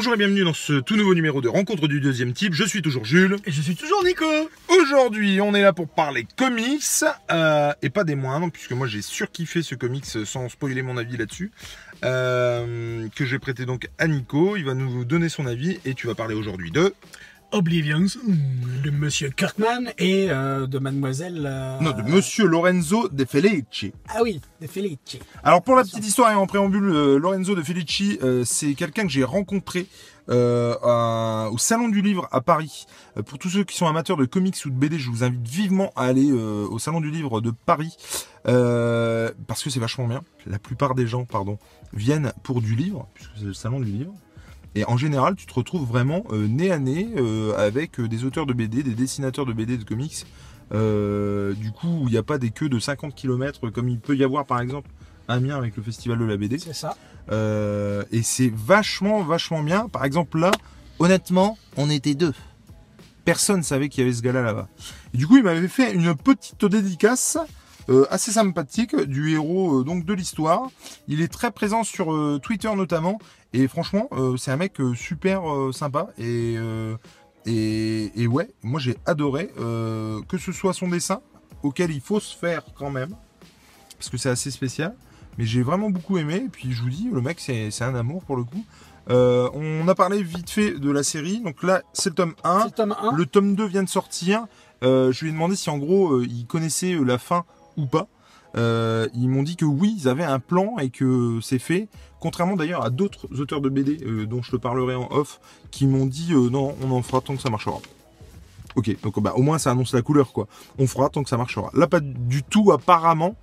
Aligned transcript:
Bonjour 0.00 0.14
et 0.14 0.16
bienvenue 0.16 0.44
dans 0.44 0.54
ce 0.54 0.80
tout 0.80 0.96
nouveau 0.96 1.14
numéro 1.14 1.42
de 1.42 1.48
Rencontre 1.50 1.86
du 1.86 2.00
deuxième 2.00 2.32
type. 2.32 2.54
Je 2.54 2.64
suis 2.64 2.80
toujours 2.80 3.04
Jules. 3.04 3.36
Et 3.44 3.50
je 3.50 3.60
suis 3.60 3.76
toujours 3.76 4.02
Nico 4.02 4.24
Aujourd'hui, 4.70 5.42
on 5.42 5.54
est 5.54 5.60
là 5.60 5.74
pour 5.74 5.88
parler 5.88 6.26
comics 6.38 7.04
euh, 7.30 7.74
et 7.82 7.90
pas 7.90 8.04
des 8.04 8.14
moindres, 8.14 8.50
puisque 8.50 8.72
moi 8.72 8.86
j'ai 8.86 9.02
surkiffé 9.02 9.60
ce 9.60 9.74
comics 9.74 10.06
sans 10.06 10.48
spoiler 10.48 10.80
mon 10.80 10.96
avis 10.96 11.18
là-dessus. 11.18 11.52
euh, 12.02 13.08
que 13.14 13.26
je 13.26 13.32
vais 13.32 13.38
prêter 13.38 13.66
donc 13.66 13.90
à 13.98 14.06
Nico. 14.06 14.56
Il 14.56 14.64
va 14.64 14.72
nous 14.72 15.04
donner 15.04 15.28
son 15.28 15.44
avis 15.44 15.78
et 15.84 15.92
tu 15.92 16.06
vas 16.06 16.14
parler 16.14 16.34
aujourd'hui 16.34 16.70
de. 16.70 16.94
Oblivions 17.52 18.06
de 18.84 18.90
Monsieur 18.90 19.30
Kirkman 19.30 19.90
et 19.98 20.30
euh, 20.30 20.66
de 20.66 20.78
Mademoiselle... 20.78 21.44
euh, 21.46 21.78
Non, 21.80 21.90
de 21.92 22.02
Monsieur 22.02 22.46
Lorenzo 22.46 23.08
De 23.08 23.24
Felici. 23.24 23.92
Ah 24.08 24.20
oui, 24.22 24.40
de 24.60 24.66
Felici. 24.66 25.18
Alors 25.42 25.62
pour 25.62 25.74
la 25.76 25.82
petite 25.82 26.06
histoire 26.06 26.30
et 26.30 26.34
en 26.34 26.46
préambule, 26.46 26.90
euh, 26.90 27.18
Lorenzo 27.18 27.54
De 27.54 27.62
Felici, 27.62 28.18
c'est 28.44 28.74
quelqu'un 28.74 29.02
que 29.04 29.08
j'ai 29.10 29.24
rencontré 29.24 29.86
euh, 30.28 30.76
à- 30.82 31.48
au 31.50 31.58
Salon 31.58 31.88
du 31.88 32.02
Livre 32.02 32.28
à 32.30 32.40
Paris. 32.40 32.86
Euh, 33.16 33.22
pour 33.22 33.38
tous 33.38 33.48
ceux 33.48 33.64
qui 33.64 33.76
sont 33.76 33.86
amateurs 33.88 34.16
de 34.16 34.26
comics 34.26 34.56
ou 34.64 34.70
de 34.70 34.74
BD, 34.76 34.98
je 34.98 35.10
vous 35.10 35.24
invite 35.24 35.46
vivement 35.48 35.92
à 35.96 36.04
aller 36.04 36.30
euh, 36.30 36.66
au 36.70 36.78
Salon 36.78 37.00
du 37.00 37.10
Livre 37.10 37.40
de 37.40 37.50
Paris 37.50 37.96
parce 38.44 39.62
que 39.62 39.70
c'est 39.70 39.80
vachement 39.80 40.06
bien. 40.06 40.22
La 40.46 40.58
plupart 40.58 40.94
des 40.94 41.06
gens, 41.06 41.24
pardon, 41.24 41.58
viennent 41.92 42.32
pour 42.42 42.60
du 42.62 42.74
livre 42.74 43.06
puisque 43.14 43.30
c'est 43.38 43.44
le 43.44 43.54
Salon 43.54 43.80
du 43.80 43.90
Livre. 43.90 44.14
Et 44.74 44.84
en 44.84 44.96
général, 44.96 45.34
tu 45.34 45.46
te 45.46 45.54
retrouves 45.54 45.86
vraiment 45.86 46.24
euh, 46.30 46.46
nez 46.46 46.70
à 46.70 46.78
nez 46.78 47.08
euh, 47.16 47.56
avec 47.56 47.98
euh, 47.98 48.08
des 48.08 48.24
auteurs 48.24 48.46
de 48.46 48.52
BD, 48.52 48.82
des 48.82 48.94
dessinateurs 48.94 49.46
de 49.46 49.52
BD, 49.52 49.76
de 49.76 49.84
comics. 49.84 50.24
Euh, 50.72 51.52
du 51.54 51.72
coup, 51.72 52.04
il 52.06 52.12
n'y 52.12 52.16
a 52.16 52.22
pas 52.22 52.38
des 52.38 52.50
queues 52.50 52.68
de 52.68 52.78
50 52.78 53.14
km 53.14 53.70
comme 53.70 53.88
il 53.88 53.98
peut 53.98 54.16
y 54.16 54.22
avoir 54.22 54.46
par 54.46 54.60
exemple 54.60 54.88
à 55.26 55.34
Amiens 55.34 55.56
avec 55.56 55.76
le 55.76 55.82
festival 55.82 56.18
de 56.18 56.24
la 56.24 56.36
BD. 56.36 56.58
C'est 56.58 56.74
ça. 56.74 56.96
Euh, 57.32 58.04
et 58.12 58.22
c'est 58.22 58.52
vachement, 58.54 59.22
vachement 59.22 59.62
bien. 59.62 59.88
Par 59.88 60.04
exemple, 60.04 60.38
là, 60.38 60.52
honnêtement, 60.98 61.58
on 61.76 61.90
était 61.90 62.14
deux. 62.14 62.32
Personne 63.24 63.62
savait 63.62 63.88
qu'il 63.88 64.04
y 64.04 64.06
avait 64.06 64.16
ce 64.16 64.22
gars-là 64.22 64.42
là-bas. 64.42 64.68
Et 65.14 65.18
du 65.18 65.26
coup, 65.26 65.36
il 65.36 65.42
m'avait 65.42 65.68
fait 65.68 65.92
une 65.92 66.14
petite 66.14 66.64
dédicace 66.64 67.38
euh, 67.88 68.06
assez 68.10 68.32
sympathique 68.32 68.94
du 68.96 69.32
héros 69.32 69.80
euh, 69.80 69.84
donc 69.84 70.04
de 70.04 70.14
l'histoire. 70.14 70.68
Il 71.08 71.20
est 71.22 71.32
très 71.32 71.50
présent 71.50 71.82
sur 71.82 72.12
euh, 72.12 72.38
Twitter 72.38 72.74
notamment. 72.74 73.18
Et 73.52 73.66
franchement, 73.66 74.08
c'est 74.38 74.52
un 74.52 74.56
mec 74.56 74.76
super 74.94 75.42
sympa. 75.72 76.06
Et, 76.18 76.54
et, 77.46 78.12
et 78.14 78.26
ouais, 78.28 78.48
moi 78.62 78.78
j'ai 78.78 78.96
adoré 79.06 79.50
que 79.56 80.38
ce 80.38 80.52
soit 80.52 80.72
son 80.72 80.86
dessin, 80.86 81.20
auquel 81.64 81.90
il 81.90 82.00
faut 82.00 82.20
se 82.20 82.36
faire 82.36 82.62
quand 82.78 82.90
même. 82.90 83.16
Parce 83.98 84.08
que 84.08 84.18
c'est 84.18 84.28
assez 84.28 84.52
spécial. 84.52 84.94
Mais 85.36 85.46
j'ai 85.46 85.62
vraiment 85.62 85.90
beaucoup 85.90 86.16
aimé. 86.16 86.44
Et 86.46 86.48
puis 86.48 86.70
je 86.70 86.80
vous 86.80 86.90
dis, 86.90 87.08
le 87.12 87.20
mec, 87.20 87.40
c'est 87.40 87.72
c'est 87.72 87.82
un 87.82 87.96
amour 87.96 88.22
pour 88.22 88.36
le 88.36 88.44
coup. 88.44 88.64
On 89.08 89.88
a 89.88 89.96
parlé 89.96 90.22
vite 90.22 90.48
fait 90.48 90.78
de 90.78 90.90
la 90.92 91.02
série. 91.02 91.40
Donc 91.40 91.64
là, 91.64 91.82
c'est 91.92 92.10
le 92.10 92.14
tome 92.14 92.34
1. 92.44 92.58
C'est 92.60 92.64
le 92.66 92.70
tome 92.70 92.96
1. 93.02 93.16
Le 93.16 93.26
tome 93.26 93.56
2 93.56 93.66
vient 93.66 93.82
de 93.82 93.88
sortir. 93.88 94.46
Je 94.82 95.20
lui 95.20 95.30
ai 95.30 95.32
demandé 95.32 95.56
si 95.56 95.70
en 95.70 95.78
gros 95.78 96.20
ils 96.22 96.46
connaissaient 96.46 96.94
euh, 96.94 97.02
la 97.02 97.18
fin 97.18 97.44
ou 97.80 97.86
pas. 97.86 98.08
Euh, 98.56 99.06
ils 99.14 99.28
m'ont 99.28 99.42
dit 99.44 99.56
que 99.56 99.64
oui, 99.64 99.96
ils 99.98 100.08
avaient 100.08 100.24
un 100.24 100.40
plan 100.40 100.76
et 100.78 100.90
que 100.90 101.38
c'est 101.40 101.58
fait. 101.60 101.88
Contrairement 102.20 102.56
d'ailleurs 102.56 102.84
à 102.84 102.90
d'autres 102.90 103.28
auteurs 103.40 103.60
de 103.60 103.68
BD 103.68 103.98
euh, 104.04 104.26
dont 104.26 104.42
je 104.42 104.50
te 104.50 104.56
parlerai 104.56 104.94
en 104.94 105.08
off, 105.10 105.40
qui 105.70 105.86
m'ont 105.86 106.06
dit 106.06 106.32
euh, 106.32 106.50
non, 106.50 106.74
on 106.82 106.90
en 106.90 107.02
fera 107.02 107.20
tant 107.20 107.36
que 107.36 107.42
ça 107.42 107.50
marchera. 107.50 107.78
Ok, 108.76 108.94
donc 109.02 109.20
bah, 109.20 109.32
au 109.36 109.42
moins 109.42 109.58
ça 109.58 109.70
annonce 109.70 109.94
la 109.94 110.02
couleur 110.02 110.32
quoi. 110.32 110.46
On 110.78 110.86
fera 110.86 111.08
tant 111.10 111.22
que 111.22 111.28
ça 111.28 111.36
marchera. 111.36 111.70
Là 111.74 111.86
pas 111.86 112.00
du 112.00 112.42
tout 112.42 112.72
apparemment. 112.72 113.36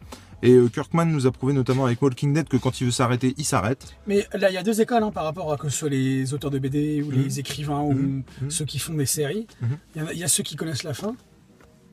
Et 0.43 0.55
Kirkman 0.71 1.05
nous 1.05 1.25
a 1.25 1.31
prouvé 1.31 1.53
notamment 1.53 1.85
avec 1.85 1.99
Walking 1.99 2.31
Dead 2.31 2.47
que 2.47 2.57
quand 2.57 2.79
il 2.79 2.85
veut 2.85 2.91
s'arrêter, 2.91 3.33
il 3.39 3.43
s'arrête. 3.43 3.95
Mais 4.05 4.27
là, 4.33 4.51
il 4.51 4.53
y 4.53 4.57
a 4.57 4.61
deux 4.61 4.79
écoles 4.81 5.01
hein, 5.01 5.09
par 5.09 5.23
rapport 5.23 5.51
à 5.51 5.57
que 5.57 5.67
ce 5.67 5.75
soit 5.79 5.89
les 5.89 6.31
auteurs 6.35 6.51
de 6.51 6.59
BD 6.59 7.01
ou 7.01 7.09
les 7.09 7.39
écrivains 7.39 7.81
ou 7.81 7.93
Mhm. 7.93 8.23
Mhm. 8.43 8.51
ceux 8.51 8.65
qui 8.65 8.77
font 8.77 8.93
des 8.93 9.07
séries. 9.07 9.47
Y 9.95 10.01
il 10.13 10.19
y, 10.19 10.23
a 10.23 10.27
ceux 10.27 10.43
qui 10.43 10.55
connaissent 10.55 10.83
la 10.83 10.93
fin 10.93 11.15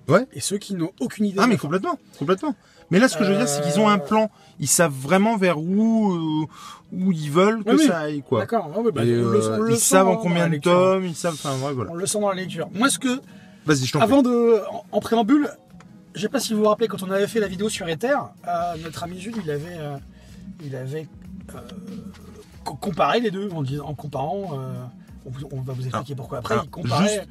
Ouais. 0.09 0.27
et 0.33 0.41
ceux 0.41 0.59
qui 0.59 0.75
n'ont 0.75 0.91
aucune 1.01 1.25
idée. 1.27 1.39
Ah 1.41 1.47
mais 1.47 1.57
complètement, 1.57 1.99
complètement. 2.19 2.55
Mais 2.91 2.99
là 2.99 3.09
ce 3.09 3.17
que 3.17 3.25
je 3.25 3.31
veux 3.33 3.37
dire 3.39 3.49
c'est 3.49 3.63
qu'ils 3.63 3.81
ont 3.81 3.89
un 3.89 3.99
plan, 3.99 4.31
ils 4.61 4.69
savent 4.69 4.93
vraiment 4.93 5.37
vers 5.37 5.59
où 5.59 6.13
euh, 6.13 6.47
où 6.93 7.11
ils 7.13 7.31
veulent 7.31 7.65
que 7.65 7.71
Oui, 7.71 7.77
oui. 7.81 7.87
ça 7.87 7.99
aille 8.01 8.23
quoi. 8.23 8.41
D'accord. 8.41 8.71
Ouais, 8.77 8.85
ouais, 8.85 8.93
bah, 8.93 9.01
euh, 9.03 9.69
ils 9.71 9.77
savent 9.79 10.09
en 10.09 10.17
combien 10.17 10.49
de 10.49 10.59
tomes, 10.59 11.05
ils 11.07 11.15
savent 11.17 11.33
enfin 11.35 11.55
ouais, 11.67 11.73
voilà. 11.73 11.91
On 11.91 11.95
le 11.95 12.07
sent 12.07 12.21
dans 12.21 12.29
la 12.29 12.35
lecture. 12.37 12.69
Moi, 12.75 12.91
ce 12.91 12.99
que 12.99 13.21
Vas-y, 13.67 13.87
je 13.87 13.93
t'en 13.93 14.01
prie. 14.01 14.09
Avant 14.09 14.21
de, 14.23 14.61
en, 14.71 14.85
en 14.93 15.01
préambule, 15.01 15.49
je 16.15 16.21
sais 16.21 16.29
pas 16.29 16.39
si 16.39 16.53
vous 16.53 16.61
vous 16.61 16.69
rappelez 16.69 16.87
quand 16.87 17.03
on 17.03 17.11
avait 17.11 17.27
fait 17.27 17.41
la 17.41 17.49
vidéo 17.49 17.71
sur 17.71 17.89
Ether, 17.89 18.15
euh, 18.47 18.75
notre 18.85 19.03
ami 19.05 19.19
Jules, 19.19 19.35
il 19.43 19.51
avait, 19.51 19.79
euh, 19.79 19.97
il 20.63 20.77
avait 20.77 21.09
euh, 21.55 21.59
co- 22.65 22.75
comparé 22.75 23.21
les 23.21 23.31
deux 23.31 23.49
en, 23.51 23.63
disant- 23.63 23.87
en 23.87 23.95
comparant. 23.95 24.51
euh, 24.61 24.85
on, 25.51 25.63
va 25.63 25.73
vous 25.73 25.87
expliquer 25.87 26.15
pourquoi 26.15 26.39
après. 26.39 26.57
ah, 26.59 26.63
il 26.65 26.69
comparait. 26.71 27.09
juste- 27.09 27.29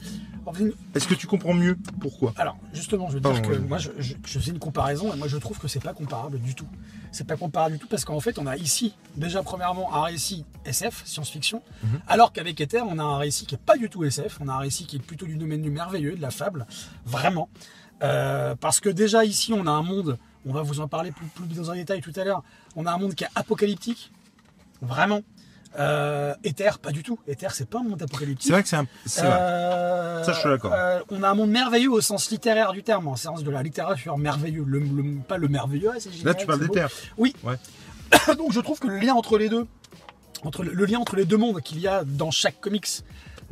Est-ce 0.96 1.08
que 1.08 1.14
tu 1.14 1.28
comprends 1.28 1.54
mieux 1.54 1.78
pourquoi? 2.02 2.34
Alors 2.38 2.58
justement, 2.74 3.10
je 3.10 3.16
veux 3.16 3.22
Pardon, 3.22 3.40
dire 3.40 3.50
que 3.50 3.56
moi, 3.58 3.78
je, 3.78 3.90
je, 4.00 4.14
je 4.26 4.40
faisais 4.40 4.52
une 4.52 4.60
comparaison 4.60 5.14
et 5.14 5.18
moi 5.18 5.28
je 5.28 5.38
trouve 5.38 5.58
que 5.60 5.68
c'est 5.68 5.80
pas 5.84 5.94
comparable 5.94 6.40
du 6.40 6.54
tout. 6.56 6.68
C'est 7.12 7.26
pas 7.28 7.38
comparable 7.38 7.76
du 7.76 7.80
tout 7.80 7.88
parce 7.88 8.06
qu'en 8.06 8.20
fait, 8.20 8.40
on 8.40 8.48
a 8.48 8.58
ici 8.58 8.96
déjà 9.16 9.44
premièrement 9.44 9.94
un 9.94 10.04
récit 10.04 10.46
SF, 10.66 11.04
science-fiction, 11.06 11.62
Mhm. 11.84 12.02
alors 12.08 12.34
qu'avec 12.34 12.60
Ether, 12.60 12.82
on 12.88 12.98
a 13.00 13.04
un 13.04 13.18
récit 13.18 13.46
qui 13.46 13.56
est 13.56 13.60
pas 13.64 13.78
du 13.78 13.90
tout 13.90 14.04
SF, 14.04 14.40
on 14.42 14.48
a 14.48 14.54
un 14.54 14.58
récit 14.60 14.86
qui 14.86 14.96
est 14.96 15.00
plutôt 15.00 15.26
du 15.26 15.36
domaine 15.38 15.62
du 15.62 15.70
merveilleux, 15.70 16.16
de 16.16 16.22
la 16.22 16.32
fable, 16.32 16.66
vraiment. 17.06 17.50
Euh, 18.02 18.56
parce 18.56 18.80
que 18.80 18.90
déjà 18.90 19.24
ici, 19.24 19.54
on 19.54 19.66
a 19.68 19.72
un 19.72 19.84
monde, 19.84 20.18
on 20.46 20.52
va 20.54 20.62
vous 20.64 20.80
en 20.80 20.88
parler 20.88 21.12
plus, 21.12 21.28
plus 21.28 21.46
dans 21.56 21.72
un 21.72 21.76
détail 21.76 22.02
tout 22.02 22.12
à 22.16 22.24
l'heure, 22.24 22.44
on 22.76 22.86
a 22.86 22.92
un 22.92 22.98
monde 22.98 23.14
qui 23.16 23.24
est 23.24 23.30
apocalyptique, 23.36 24.12
vraiment. 24.82 25.22
Euh, 25.80 26.34
Ether, 26.44 26.72
pas 26.82 26.92
du 26.92 27.02
tout. 27.04 27.20
Ether, 27.28 27.48
c'est 27.52 27.68
pas 27.68 27.80
un 27.80 27.84
monde 27.84 28.02
apocalyptique. 28.02 28.46
C'est 28.48 28.54
vrai 28.54 28.64
que 28.64 28.70
c'est 28.70 28.76
un 28.76 28.84
vrai. 28.84 29.24
Euh, 29.24 30.24
Ça, 30.24 30.34
je 30.34 30.40
suis 30.40 30.50
d'accord. 30.50 30.72
euh, 30.74 31.00
on 31.10 31.24
a 31.24 31.30
un 31.30 31.34
monde 31.34 31.50
merveilleux 31.50 31.90
au 31.92 32.02
sens 32.02 32.30
littéraire 32.30 32.74
du 32.74 32.84
terme, 32.84 33.08
en 33.08 33.16
sens 33.16 33.44
de 33.44 33.50
la 33.50 33.64
littérature 33.64 34.18
merveilleux. 34.18 34.64
Le, 34.68 34.80
le- 34.80 35.20
pas 35.28 35.38
le 35.38 35.48
merveilleux, 35.48 35.92
c'est 36.00 36.24
Là 36.24 36.34
tu 36.36 36.46
parles 36.46 36.70
terres. 36.70 36.90
Oui. 37.18 37.36
Ouais. 37.44 37.56
Donc 38.38 38.52
je 38.52 38.60
trouve 38.60 38.80
que 38.80 38.88
le 38.88 39.00
lien 39.00 39.14
entre 39.16 39.38
les 39.38 39.50
deux, 39.50 39.66
entre 40.44 40.64
le, 40.64 40.74
le 40.74 40.86
lien 40.86 41.00
entre 41.00 41.16
les 41.16 41.26
deux 41.26 41.38
mondes 41.38 41.62
qu'il 41.62 41.80
y 41.80 41.88
a 41.88 42.04
dans 42.06 42.30
chaque 42.32 42.60
comics 42.62 42.88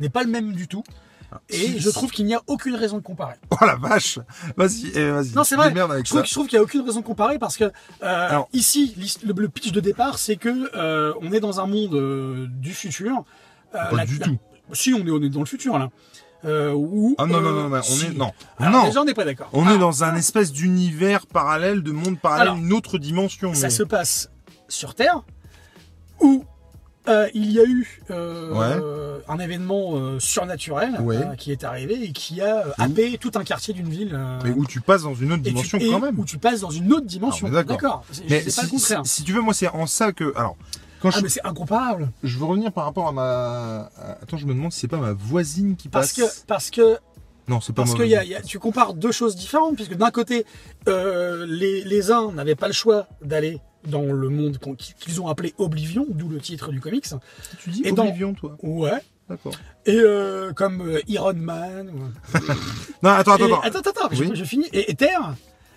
n'est 0.00 0.08
pas 0.08 0.22
le 0.22 0.30
même 0.30 0.52
du 0.52 0.68
tout. 0.68 0.84
Et 1.48 1.56
si, 1.56 1.78
je 1.80 1.90
trouve 1.90 2.10
qu'il 2.10 2.24
n'y 2.26 2.34
a 2.34 2.40
aucune 2.46 2.74
raison 2.76 2.98
de 2.98 3.02
comparer. 3.02 3.34
Oh 3.50 3.64
la 3.64 3.76
vache. 3.76 4.18
Vas-y, 4.56 4.90
eh, 4.94 5.10
vas-y. 5.10 5.32
Non, 5.34 5.44
c'est 5.44 5.56
vrai. 5.56 5.76
Avec 5.78 6.06
Je 6.06 6.10
trouve, 6.10 6.24
je 6.26 6.30
trouve 6.32 6.46
qu'il 6.46 6.56
n'y 6.58 6.60
a 6.60 6.64
aucune 6.64 6.80
raison 6.82 7.00
de 7.00 7.04
comparer 7.04 7.38
parce 7.38 7.56
que 7.56 7.64
euh, 7.64 7.70
Alors- 8.02 8.48
ici, 8.52 8.94
le, 9.24 9.32
le 9.32 9.48
pitch 9.48 9.72
de 9.72 9.80
départ, 9.80 10.18
c'est 10.18 10.36
que 10.36 10.70
euh, 10.76 11.12
on 11.20 11.32
est 11.32 11.40
dans 11.40 11.60
un 11.60 11.66
monde 11.66 11.94
euh, 11.94 12.46
du 12.50 12.72
futur. 12.74 13.24
Pas 13.72 13.90
la- 13.92 14.04
du 14.06 14.18
la- 14.18 14.26
tout. 14.26 14.38
Si, 14.72 14.92
on 14.94 15.06
est, 15.06 15.10
on 15.10 15.22
est 15.22 15.28
dans 15.28 15.40
le 15.40 15.46
futur 15.46 15.78
là. 15.78 15.88
Euh, 16.44 16.72
où, 16.72 17.14
Ah 17.18 17.26
non 17.26 17.40
non 17.40 17.48
euh, 17.50 17.62
non, 17.62 17.68
non, 17.68 17.76
on 17.78 17.82
si. 17.82 18.06
est 18.06 18.10
non. 18.10 18.32
Alors, 18.58 18.80
non. 18.82 18.86
déjà, 18.88 19.00
on 19.02 19.04
n'est 19.04 19.14
pas 19.14 19.24
d'accord. 19.24 19.48
On 19.52 19.64
Ah, 19.66 19.74
est 19.74 19.78
dans 19.78 20.02
un 20.02 20.16
espèce 20.16 20.50
d'univers 20.50 21.26
parallèle, 21.28 21.82
de 21.84 21.92
monde 21.92 22.18
parallèle, 22.18 22.48
Alors, 22.48 22.56
une 22.56 22.72
autre 22.72 22.98
dimension. 22.98 23.54
Ça 23.54 23.70
se 23.70 23.84
passe 23.84 24.28
sur 24.68 24.94
Terre, 24.96 25.22
où 26.20 26.44
euh, 27.08 27.28
il 27.34 27.50
y 27.52 27.58
a 27.60 27.64
eu 27.64 28.00
euh, 28.10 29.18
un 29.28 29.38
événement 29.38 29.96
euh, 29.96 30.20
surnaturel 30.20 30.96
Ouais. 31.00 31.18
qui 31.38 31.50
est 31.52 31.64
arrivé 31.64 32.02
et 32.04 32.12
qui 32.12 32.40
a 32.40 32.64
happé 32.78 33.18
tout 33.18 33.32
un 33.34 33.44
quartier 33.44 33.74
d'une 33.74 33.88
ville. 33.88 34.18
Mais 34.44 34.50
où 34.50 34.64
tu 34.66 34.80
passes 34.80 35.02
dans 35.02 35.14
une 35.14 35.32
autre 35.32 35.40
et 35.40 35.44
tu- 35.44 35.50
dimension 35.50 35.78
et 35.78 35.88
quand 35.90 36.00
même. 36.00 36.18
Où 36.18 36.24
tu 36.24 36.38
passes 36.38 36.60
dans 36.60 36.70
une 36.70 36.92
autre 36.92 37.06
dimension. 37.06 37.48
Ah, 37.54 37.62
d'accord. 37.64 38.04
C'est- 38.12 38.22
Mais 38.30 38.40
C'est 38.42 38.54
pas 38.56 38.62
le 38.62 38.68
si, 38.68 38.74
contraire. 38.76 39.00
si- 39.04 39.14
si 39.16 39.24
tu 39.24 39.32
veux, 39.32 39.40
moi 39.40 39.54
c'est 39.54 39.68
en 39.68 39.86
ça 39.86 40.12
que 40.12 40.32
alors 40.36 40.56
quand 41.00 41.08
Ah, 41.12 41.16
je, 41.18 41.22
mais 41.22 41.28
c'est 41.28 41.44
incomparable. 41.44 42.10
je 42.22 42.38
veux 42.38 42.44
revenir 42.44 42.70
par 42.72 42.84
rapport 42.84 43.08
à 43.08 43.12
ma 43.12 43.90
attends, 44.22 44.36
je 44.36 44.46
me 44.46 44.54
demande 44.54 44.72
si 44.72 44.80
c'est 44.80 44.88
pas 44.88 44.98
ma 44.98 45.12
voisine 45.12 45.74
qui 45.76 45.88
Parce 45.88 46.12
passe. 46.12 46.40
que, 46.42 46.46
parce 46.46 46.70
que, 46.70 46.98
Non, 47.48 47.60
c'est 47.60 47.72
pas 47.72 47.82
parce 47.82 47.94
que 47.96 48.04
y 48.04 48.14
a- 48.14 48.18
voisine. 48.18 48.32
y 48.32 48.36
a- 48.36 48.42
tu 48.42 48.60
compares 48.60 48.94
deux 48.94 49.10
choses 49.10 49.34
différentes, 49.34 49.74
puisque 49.74 49.94
d'un 49.96 50.12
côté, 50.12 50.46
euh, 50.88 51.44
les, 51.48 51.82
les 51.82 52.12
uns 52.12 52.30
n'avaient 52.30 52.54
pas 52.54 52.68
le 52.68 52.72
choix 52.72 53.08
d'aller 53.20 53.58
dans 53.86 54.02
le 54.02 54.28
monde 54.28 54.58
qu'ils 54.98 55.20
ont 55.20 55.28
appelé 55.28 55.54
Oblivion, 55.58 56.06
d'où 56.08 56.28
le 56.28 56.38
titre 56.40 56.70
du 56.70 56.80
comics. 56.80 57.06
Tu 57.60 57.70
dis 57.70 57.82
et 57.84 57.92
dans- 57.92 58.04
Oblivion, 58.04 58.34
toi. 58.34 58.56
Ouais. 58.62 59.00
D'accord. 59.28 59.52
Et 59.86 59.96
euh, 59.98 60.52
comme 60.52 60.82
euh, 60.82 61.00
Iron 61.08 61.32
Man. 61.34 61.88
ou- 61.90 62.38
Non, 63.02 63.10
attends, 63.10 63.32
attends, 63.32 63.46
Et- 63.48 63.52
attends. 63.66 63.78
attends, 63.78 63.90
attends, 63.90 64.08
Oui. 64.10 64.28
je, 64.30 64.34
je 64.34 64.44
finis. 64.44 64.66
Et 64.72 64.90
Ether, 64.90 65.16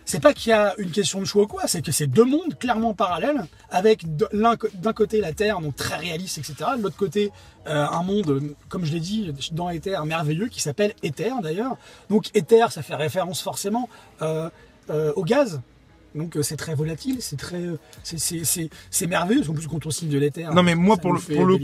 c'est 0.04 0.20
pas 0.22 0.34
qu'il 0.34 0.50
y 0.50 0.54
a 0.54 0.74
une 0.80 0.92
question 0.92 1.20
de 1.20 1.26
choix 1.26 1.44
ou 1.44 1.48
quoi, 1.48 1.68
c'est 1.68 1.82
que 1.82 1.92
c'est 1.92 2.08
deux 2.08 2.26
mondes 2.26 2.58
clairement 2.60 2.94
parallèles, 2.94 3.46
avec 3.70 4.04
d'un 4.18 4.94
côté 4.94 5.22
la 5.22 5.32
Terre, 5.34 5.62
donc 5.62 5.76
très 5.76 5.96
réaliste, 5.96 6.38
etc. 6.40 6.56
De 6.78 6.84
l'autre 6.84 6.98
côté, 6.98 7.32
euh, 7.68 7.86
un 7.88 8.04
monde, 8.04 8.42
comme 8.68 8.84
je 8.86 8.92
l'ai 8.92 9.00
dit, 9.00 9.32
dans 9.54 9.70
Ether, 9.70 9.98
merveilleux, 10.06 10.48
qui 10.48 10.62
s'appelle 10.62 10.94
Ether 11.04 11.32
d'ailleurs. 11.42 11.78
Donc 12.10 12.30
Ether, 12.36 12.66
ça 12.72 12.82
fait 12.82 12.96
référence 12.96 13.42
forcément 13.42 13.90
euh, 14.22 14.50
euh, 14.90 15.14
au 15.16 15.24
gaz. 15.24 15.62
Donc 16.16 16.38
euh, 16.38 16.42
c'est 16.44 16.56
très 16.56 16.74
volatile, 16.76 17.18
c'est 17.20 17.36
très, 17.38 17.62
euh, 17.62 17.78
c'est- 18.04 18.18
c'est 18.18 18.44
c'est- 18.46 18.70
c'est 18.90 19.06
merveilleux. 19.08 19.48
En 19.50 19.54
plus 19.54 19.68
quand 19.68 19.86
on 19.86 19.92
signe 19.92 20.10
de 20.10 20.18
l'éther. 20.18 20.54
Non, 20.54 20.64
mais 20.64 20.74
moi, 20.74 20.98
pour 20.98 21.12
le- 21.14 21.20
pour 21.20 21.46
le- 21.46 21.58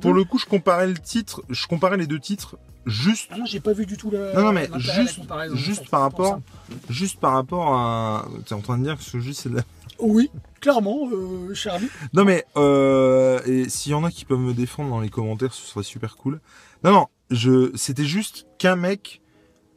Pour 0.00 0.14
le 0.14 0.24
coup, 0.24 0.38
je 0.38 0.46
comparais 0.46 0.86
le 0.86 0.94
titre, 0.98 1.42
je 1.50 1.66
comparais 1.66 1.96
les 1.96 2.06
deux 2.06 2.20
titres 2.20 2.56
juste 2.86 3.28
Ah 3.32 3.38
non, 3.38 3.44
j'ai 3.46 3.58
pas 3.60 3.72
vu 3.72 3.84
du 3.84 3.96
tout 3.96 4.10
le. 4.10 4.32
Non, 4.34 4.42
non, 4.42 4.52
mais 4.52 4.68
juste, 4.76 5.20
juste 5.54 5.90
par 5.90 6.02
rapport, 6.02 6.40
juste 6.88 7.18
par 7.18 7.32
rapport 7.32 7.74
à, 7.74 8.28
t'es 8.46 8.54
en 8.54 8.60
train 8.60 8.78
de 8.78 8.84
dire 8.84 8.96
que 8.96 9.02
ce 9.02 9.18
jeu 9.18 9.32
c'est 9.32 9.48
de 9.48 9.56
la... 9.56 9.62
Oui, 9.98 10.30
clairement, 10.60 11.08
euh, 11.10 11.52
cher 11.54 11.74
ami. 11.74 11.88
Non 12.12 12.24
mais 12.24 12.44
euh, 12.56 13.40
et 13.46 13.68
s'il 13.68 13.90
y 13.92 13.94
en 13.94 14.04
a 14.04 14.10
qui 14.10 14.24
peuvent 14.24 14.38
me 14.38 14.52
défendre 14.54 14.90
dans 14.90 15.00
les 15.00 15.08
commentaires, 15.08 15.52
ce 15.54 15.66
serait 15.66 15.82
super 15.82 16.16
cool. 16.16 16.40
Non 16.84 16.92
non, 16.92 17.06
je 17.30 17.72
c'était 17.74 18.04
juste 18.04 18.46
qu'un 18.58 18.76
mec 18.76 19.20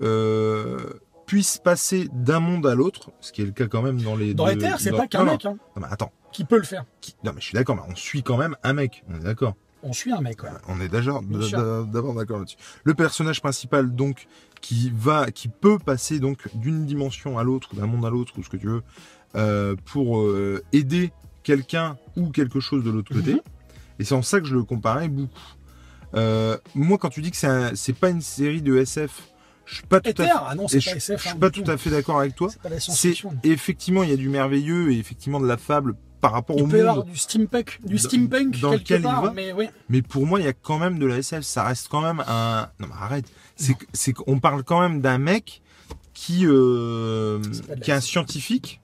euh, 0.01 0.77
puisse 1.29 1.59
passer 1.59 2.09
d'un 2.11 2.39
monde 2.39 2.65
à 2.65 2.73
l'autre, 2.73 3.11
ce 3.21 3.31
qui 3.31 3.43
est 3.43 3.45
le 3.45 3.51
cas 3.51 3.67
quand 3.67 3.83
même 3.83 4.01
dans 4.01 4.15
les 4.15 4.33
Dans 4.33 4.45
deux- 4.45 4.53
les 4.53 4.57
terres, 4.57 4.79
c'est 4.79 4.89
dans- 4.89 4.97
pas 4.97 5.07
qu'un 5.07 5.25
mec 5.25 5.45
hein, 5.45 5.57
Non, 5.75 5.81
mais 5.83 5.87
attends, 5.91 6.11
qui 6.31 6.43
peut 6.43 6.57
le 6.57 6.63
faire. 6.63 6.85
qui- 7.01 7.15
non 7.23 7.33
mais 7.35 7.39
je 7.39 7.45
suis 7.45 7.53
d'accord, 7.53 7.75
mais 7.75 7.83
on 7.87 7.95
suit 7.95 8.23
quand 8.23 8.35
même 8.37 8.55
un 8.63 8.73
mec, 8.73 9.03
on 9.09 9.15
est 9.15 9.19
d'accord. 9.23 9.53
On 9.83 9.93
suit 9.93 10.11
un 10.11 10.21
mec, 10.21 10.41
ouais. 10.43 10.49
On 10.67 10.81
est 10.81 10.89
d'abord 10.89 12.15
d'accord 12.15 12.39
là-dessus. 12.39 12.57
Le 12.83 12.93
personnage 12.95 13.41
principal 13.41 13.95
donc 13.95 14.27
qui 14.59 14.91
va, 14.93 15.29
qui 15.31 15.47
peut 15.49 15.77
passer 15.77 16.19
donc 16.19 16.39
d'une 16.55 16.85
dimension 16.87 17.37
à 17.37 17.43
l'autre, 17.43 17.75
d'un 17.75 17.85
monde 17.85 18.05
à 18.05 18.09
l'autre 18.09 18.33
ou 18.39 18.43
ce 18.43 18.49
que 18.49 18.57
tu 18.57 18.65
veux, 18.67 18.81
euh, 19.35 19.75
pour 19.85 20.19
euh, 20.21 20.63
aider 20.73 21.11
quelqu'un 21.43 21.97
ou 22.17 22.29
quelque 22.31 22.59
chose 22.59 22.83
de 22.83 22.89
l'autre 22.89 23.13
côté. 23.13 23.33
Mhm. 23.35 23.41
Et 23.99 24.03
c'est 24.03 24.15
en 24.15 24.21
ça 24.23 24.39
que 24.41 24.47
je 24.47 24.55
le 24.55 24.63
comparais 24.63 25.07
beaucoup. 25.09 25.39
Euh, 26.15 26.57
moi, 26.73 26.97
quand 26.97 27.09
tu 27.09 27.21
dis 27.21 27.29
que 27.31 27.37
c'est 27.37 27.47
un- 27.47 27.75
c'est 27.75 27.93
pas 27.93 28.09
une 28.09 28.21
série 28.21 28.61
de 28.63 28.75
SF, 28.77 29.29
je 29.69 29.75
suis 29.75 29.83
pas 29.87 29.99
tout 30.01 30.09
à 30.21 30.25
fait, 30.25 30.31
ah 30.33 30.55
non, 30.55 30.67
pas 30.67 30.75
SF. 30.75 31.03
je 31.17 31.21
suis 31.21 31.29
hein, 31.29 31.35
pas 31.39 31.49
du 31.49 31.61
tout 31.63 31.69
à 31.71 31.77
fait 31.77 31.89
d'accord 31.89 32.19
avec 32.19 32.35
toi. 32.35 32.49
C'est 32.79 33.13
effectivement 33.43 34.03
il 34.03 34.09
y 34.09 34.13
a 34.13 34.17
du 34.17 34.29
merveilleux 34.29 34.91
et 34.91 34.97
effectivement 34.99 35.39
de 35.39 35.47
la 35.47 35.57
fable 35.57 35.95
par 36.21 36.31
rapport 36.33 36.57
Il 36.57 36.63
au 36.63 36.67
peut 36.67 36.77
monde. 36.79 36.87
avoir 36.87 37.03
du 37.05 37.15
steampunk, 37.17 37.79
du 37.85 37.97
steampunk 37.97 38.59
dans 38.59 38.71
quelque 38.71 38.81
lequel 38.81 38.99
il 39.01 39.03
part, 39.03 39.23
va. 39.25 39.31
mais 39.31 39.53
oui. 39.53 39.69
Mais 39.87 40.01
pour 40.01 40.25
moi, 40.25 40.39
il 40.39 40.45
y 40.45 40.49
a 40.49 40.53
quand 40.53 40.77
même 40.77 40.99
de 40.99 41.05
la 41.05 41.17
SF. 41.19 41.43
Ça 41.43 41.63
reste 41.63 41.87
quand 41.87 42.01
même 42.01 42.21
un. 42.27 42.67
Non, 42.79 42.87
mais 42.87 42.95
arrête. 42.99 43.25
C'est 43.55 44.13
qu'on 44.13 44.39
parle 44.39 44.63
quand 44.63 44.81
même 44.81 44.99
d'un 45.01 45.17
mec 45.17 45.61
qui 46.13 46.45
euh, 46.45 47.39
qui 47.81 47.91
est 47.91 47.93
un 47.93 48.01
scientifique. 48.01 48.81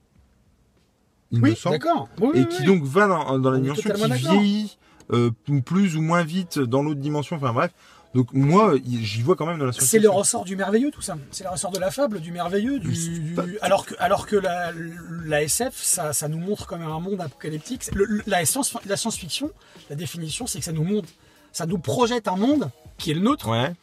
Il 1.31 1.41
Oui, 1.41 1.57
d'accord. 1.65 2.07
Oui, 2.21 2.29
Et 2.35 2.39
oui, 2.41 2.47
qui 2.47 2.63
donc 2.63 2.83
va 2.83 3.07
dans, 3.07 3.39
dans 3.39 3.51
la 3.51 3.59
dimension 3.59 3.89
qui 3.91 4.11
vieillit 4.13 4.77
euh, 5.11 5.31
plus 5.65 5.97
ou 5.97 6.01
moins 6.01 6.23
vite 6.23 6.59
dans 6.59 6.83
l'autre 6.83 7.01
dimension. 7.01 7.35
Enfin 7.35 7.51
bref. 7.51 7.71
Donc 8.15 8.29
moi, 8.33 8.73
j'y 8.85 9.21
vois 9.21 9.35
quand 9.35 9.45
même 9.45 9.59
de 9.59 9.65
la 9.65 9.73
science-fiction. 9.73 9.99
C'est 9.99 10.01
le 10.01 10.09
ressort 10.09 10.45
du 10.45 10.55
merveilleux, 10.55 10.89
tout 10.89 11.01
ça. 11.01 11.17
C'est 11.31 11.43
le 11.43 11.49
ressort 11.49 11.71
de 11.71 11.79
la 11.79 11.91
fable, 11.91 12.21
du 12.21 12.31
merveilleux. 12.31 12.79
Du... 12.79 13.33
Pas- 13.35 13.43
Alors 13.61 13.85
que, 13.85 13.93
alors 13.99 14.25
que 14.25 14.37
la, 14.37 14.71
la 15.25 15.43
SF, 15.43 15.73
ça, 15.75 16.13
ça 16.13 16.27
nous 16.29 16.37
montre 16.39 16.65
quand 16.65 16.77
même 16.77 16.89
un 16.89 17.01
monde 17.01 17.19
apocalyptique. 17.19 17.83
Le- 17.93 18.05
le- 18.05 18.23
la 18.25 18.45
science- 18.45 18.73
la 18.85 18.95
science-fiction, 18.97 19.51
la 19.89 19.97
définition, 19.97 20.47
c'est 20.47 20.59
que 20.59 20.65
ça 20.65 20.71
nous 20.71 20.85
montre, 20.85 21.09
ça 21.51 21.65
nous 21.65 21.77
projette 21.77 22.27
un 22.29 22.37
monde 22.37 22.71
qui 22.97 23.11
est 23.11 23.15
le 23.15 23.19
nôtre 23.21 23.49
Ouais. 23.49 23.73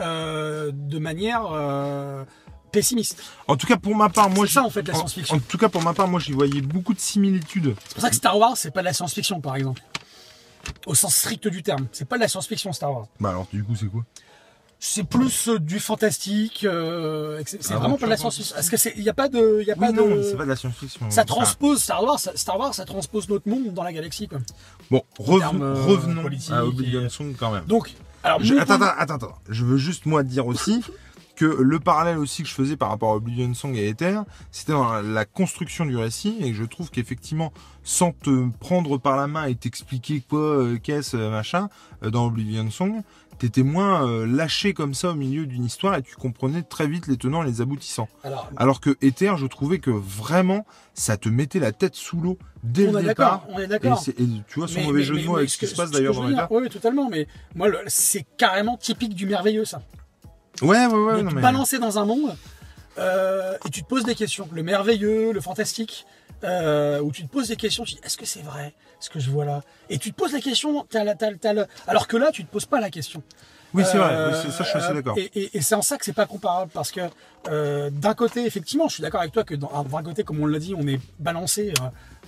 euh, 0.00 0.70
de 0.72 0.98
manière 1.00 1.42
euh, 1.52 2.24
pessimiste. 2.70 3.22
En 3.48 3.56
tout 3.56 3.66
cas, 3.66 3.76
pour 3.78 3.96
ma 3.96 4.08
part, 4.08 4.30
moi, 4.30 4.46
ça, 4.46 4.62
en 4.62 4.70
fait, 4.70 4.86
la 4.86 4.94
en- 4.94 4.98
science-fiction. 4.98 5.36
En, 5.36 5.40
tout 5.40 5.58
cas, 5.58 5.68
pour 5.68 5.82
ma 5.82 5.92
part, 5.92 6.06
moi, 6.06 6.20
j'y 6.20 6.30
voyais 6.30 6.60
beaucoup 6.60 6.94
de 6.94 7.00
similitudes. 7.00 7.74
C'est 7.88 7.94
pour 7.94 8.02
ça 8.02 8.10
que 8.10 8.16
Star 8.16 8.38
Wars, 8.38 8.56
c'est 8.56 8.70
pas 8.70 8.80
de 8.80 8.86
la 8.86 8.92
science-fiction, 8.92 9.40
par 9.40 9.56
exemple. 9.56 9.82
Au 10.86 10.94
sens 10.94 11.14
strict 11.14 11.48
du 11.48 11.62
terme. 11.62 11.86
C'est 11.92 12.06
pas 12.08 12.16
de 12.16 12.22
la 12.22 12.28
science-fiction, 12.28 12.72
Star 12.72 12.92
Wars. 12.92 13.06
Bah 13.20 13.30
alors, 13.30 13.46
du 13.52 13.62
coup, 13.64 13.74
c'est 13.76 13.86
quoi? 13.86 14.02
C'est 14.84 15.04
plus 15.04 15.48
euh, 15.48 15.60
du 15.60 15.78
fantastique. 15.78 16.64
euh, 16.64 17.40
c'est 17.46 17.60
Ah, 17.70 17.76
vraiment 17.78 17.96
pas 17.96 18.06
de 18.06 18.10
la 18.10 18.16
science-fiction. 18.16 18.54
Parce 18.56 18.68
que 18.68 18.76
c'est, 18.76 18.92
il 18.96 19.04
y 19.04 19.08
a 19.08 19.12
pas 19.14 19.28
de, 19.28 19.58
il 19.60 19.66
y 19.66 19.70
a 19.70 19.76
pas 19.76 19.92
non, 19.92 20.08
de. 20.16 20.22
c'est 20.24 20.36
pas 20.36 20.42
de 20.42 20.48
la 20.48 20.56
science-fiction. 20.56 21.08
Ça 21.08 21.22
Enfin, 21.22 21.24
transpose 21.24 21.80
Star 21.82 22.02
Wars, 22.02 22.18
ça- 22.18 22.32
Star 22.34 22.58
Wars, 22.58 22.74
ça 22.74 22.84
transpose 22.84 23.28
notre 23.28 23.48
monde 23.48 23.72
dans 23.74 23.84
la 23.84 23.92
galaxie, 23.92 24.26
quoi. 24.26 24.38
Bon, 24.90 25.02
reven- 25.20 25.62
euh, 25.62 25.74
revenons 25.86 26.22
à 26.50 26.64
Oblivion 26.64 27.06
et- 27.06 27.08
Song 27.08 27.32
quand 27.38 27.52
même. 27.52 27.64
Donc, 27.66 27.94
alors, 28.24 28.42
Je- 28.42 28.56
attends, 28.56 28.80
attends, 28.80 29.14
attends. 29.14 29.38
Je 29.48 29.64
veux 29.64 29.76
juste 29.76 30.04
moi 30.06 30.24
dire 30.24 30.46
aussi 30.48 30.82
que 31.42 31.62
le 31.62 31.80
parallèle 31.80 32.18
aussi 32.18 32.42
que 32.44 32.48
je 32.48 32.54
faisais 32.54 32.76
par 32.76 32.88
rapport 32.90 33.10
à 33.10 33.16
Oblivion 33.16 33.52
Song 33.54 33.74
et 33.74 33.88
Ether, 33.88 34.20
c'était 34.52 34.72
dans 34.72 35.02
la- 35.02 35.24
construction 35.24 35.84
du 35.86 35.96
récit 35.96 36.36
et 36.40 36.50
que 36.52 36.56
je 36.56 36.62
trouve 36.64 36.90
qu'effectivement, 36.90 37.52
sans 37.82 38.12
te 38.12 38.48
prendre 38.60 38.96
par 38.98 39.16
la 39.16 39.26
main 39.26 39.46
et 39.46 39.54
t'expliquer 39.56 40.22
quoi, 40.28 40.38
euh, 40.38 40.78
qu'est-ce, 40.80 41.16
euh, 41.16 41.30
machin, 41.30 41.68
euh, 42.04 42.10
dans 42.10 42.26
Oblivion 42.26 42.70
Song, 42.70 43.02
t'étais 43.38 43.64
moins 43.64 44.06
euh, 44.06 44.24
lâché 44.24 44.72
comme 44.72 44.94
ça 44.94 45.10
au 45.10 45.14
milieu 45.14 45.46
d'une 45.46 45.64
histoire 45.64 45.96
et 45.96 46.02
tu 46.02 46.14
comprenais 46.14 46.62
très 46.62 46.86
vite 46.86 47.08
les 47.08 47.16
tenants 47.16 47.42
et 47.42 47.46
les 47.46 47.60
aboutissants. 47.60 48.08
alors, 48.22 48.48
Alors 48.56 48.80
que 48.80 48.96
Ether, 49.02 49.34
je 49.36 49.46
trouvais 49.46 49.78
que 49.80 49.90
vraiment, 49.90 50.64
ça 50.94 51.16
te 51.16 51.28
mettait 51.28 51.58
la 51.58 51.72
tête 51.72 51.96
sous 51.96 52.20
l'eau 52.20 52.38
dès 52.62 52.86
on 52.88 52.92
le 52.92 53.00
est 53.00 53.02
départ. 53.08 53.44
on 53.48 53.58
est 53.58 53.66
d'accord. 53.66 54.00
et 54.06 54.14
tu 54.46 54.58
vois 54.60 54.68
son 54.68 54.78
Mais- 54.80 54.86
mauvais 54.86 54.98
mais- 55.00 55.04
jeu 55.06 55.18
de 55.18 55.26
mots 55.26 55.36
avec 55.38 55.50
ce 55.50 55.58
qui 55.58 55.66
se 55.66 55.74
passe 55.74 55.90
d'ailleurs 55.90 56.14
dans 56.14 56.28
Ether. 56.28 56.46
Oui, 56.50 56.68
totalement. 56.68 57.08
Mais 57.10 57.26
moi, 57.56 57.66
c'est 57.88 58.24
carrément 58.36 58.76
typique 58.76 59.14
du 59.14 59.26
merveilleux, 59.26 59.64
ça. 59.64 59.82
Ouais, 60.62 60.86
ouais, 60.86 60.92
ouais. 60.94 61.16
de 61.18 61.22
non, 61.22 61.30
te 61.30 61.34
mais- 61.36 61.42
balancer 61.42 61.78
dans 61.78 61.98
un 61.98 62.04
monde 62.04 62.36
euh, 62.98 63.56
et 63.66 63.70
tu 63.70 63.82
te 63.82 63.88
poses 63.88 64.04
des 64.04 64.14
questions. 64.14 64.48
Le 64.52 64.62
merveilleux, 64.62 65.32
le 65.32 65.40
fantastique, 65.40 66.06
euh, 66.44 67.00
où 67.00 67.10
tu 67.12 67.22
te 67.24 67.30
poses 67.30 67.48
des 67.48 67.56
questions. 67.56 67.84
Tu 67.84 67.94
dis, 67.94 68.00
est-ce 68.04 68.16
que 68.16 68.26
c'est 68.26 68.42
vrai 68.42 68.74
ce 69.00 69.10
que 69.10 69.18
je 69.18 69.30
vois 69.30 69.44
là? 69.44 69.62
Et 69.90 69.98
tu 69.98 70.12
te 70.12 70.16
poses 70.16 70.32
la 70.32 70.40
question. 70.40 70.86
t'as 70.88 71.04
la- 71.04 71.14
t'as- 71.14 71.34
t'as 71.34 71.52
le- 71.52 71.66
Alors 71.86 72.06
que 72.08 72.16
là, 72.16 72.30
tu 72.32 72.44
te 72.44 72.50
poses 72.50 72.66
pas 72.66 72.80
la 72.80 72.90
question. 72.90 73.22
Oui, 73.74 73.84
c'est 73.90 73.96
vrai. 73.96 74.10
Euh, 74.12 74.50
ça, 74.50 74.62
je 74.64 74.68
suis 74.68 74.78
assez 74.78 74.92
d'accord. 74.92 75.16
Et, 75.16 75.30
et- 75.34 75.56
et 75.56 75.62
c'est 75.62 75.74
en 75.74 75.80
ça 75.80 75.96
que 75.96 76.04
c'est 76.04 76.12
pas 76.12 76.26
comparable 76.26 76.70
parce 76.74 76.92
que 76.92 77.00
euh, 77.48 77.88
d'un 77.90 78.12
côté, 78.12 78.44
effectivement, 78.44 78.86
je 78.88 78.94
suis 78.94 79.02
d'accord 79.02 79.20
avec 79.22 79.32
toi 79.32 79.44
que 79.44 79.54
dans- 79.54 79.82
d'un 79.84 80.02
côté, 80.02 80.24
comme 80.24 80.40
on 80.40 80.46
l'a 80.46 80.58
dit, 80.58 80.74
on 80.76 80.86
est 80.86 81.00
balancé 81.18 81.72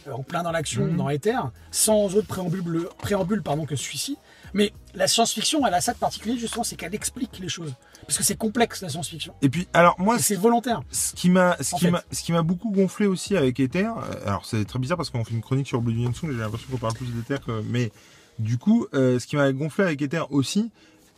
euh, 0.09 0.13
en 0.13 0.23
plein 0.23 0.43
dans 0.43 0.53
l'action, 0.53 0.85
Mhm. 0.87 0.97
dans 0.97 1.11
Ether, 1.11 1.37
sans 1.71 2.15
autre 2.17 2.27
préambule, 2.29 2.89
préambule 2.99 3.43
pardon, 3.43 3.67
que 3.67 3.77
celui-ci. 3.77 4.17
Mais 4.55 4.73
la 4.95 5.09
science-fiction, 5.09 5.67
elle 5.67 5.75
a 5.75 5.81
ça 5.81 5.93
de 5.93 5.99
particulier 5.99 6.39
justement, 6.39 6.63
c'est 6.65 6.77
qu'elle 6.77 6.95
explique 6.95 7.39
les 7.41 7.49
choses. 7.49 7.75
Parce 8.07 8.19
que 8.19 8.25
c'est 8.25 8.37
complexe 8.39 8.81
la 8.83 8.89
science-fiction. 8.89 9.35
Et 9.43 9.49
puis, 9.49 9.67
alors 9.73 9.97
moi, 9.99 10.19
c'est 10.19 10.37
volontaire. 10.37 10.81
ce 10.93 11.13
qui 11.15 11.29
m'a, 11.29 11.57
ce 11.61 11.75
En 11.75 11.79
qui 11.79 11.85
fait. 11.87 11.91
m'a, 11.91 12.03
ce 12.13 12.23
qui 12.23 12.33
m'a 12.33 12.43
beaucoup 12.43 12.71
gonflé 12.71 13.07
aussi 13.07 13.37
avec 13.37 13.59
Ether. 13.61 13.87
euh, 13.87 14.27
Alors 14.27 14.45
c'est 14.47 14.65
très 14.65 14.79
bizarre 14.79 14.97
parce 14.97 15.11
qu'on 15.11 15.25
fait 15.25 15.35
une 15.35 15.41
chronique 15.43 15.67
sur 15.67 15.79
Oblivion 15.79 16.13
Song, 16.15 16.31
j'ai 16.31 16.39
l'impression 16.39 16.69
qu'on 16.71 16.79
parle 16.79 16.95
plus 16.95 17.07
d'Ether 17.07 17.37
que, 17.45 17.63
mais 17.69 17.91
du 18.39 18.57
coup, 18.59 18.87
euh, 18.95 19.19
ce 19.19 19.27
qui 19.27 19.37
m'a 19.37 19.51
gonflé 19.53 19.85
avec 19.85 20.01
Ether 20.03 20.23
aussi, 20.31 20.71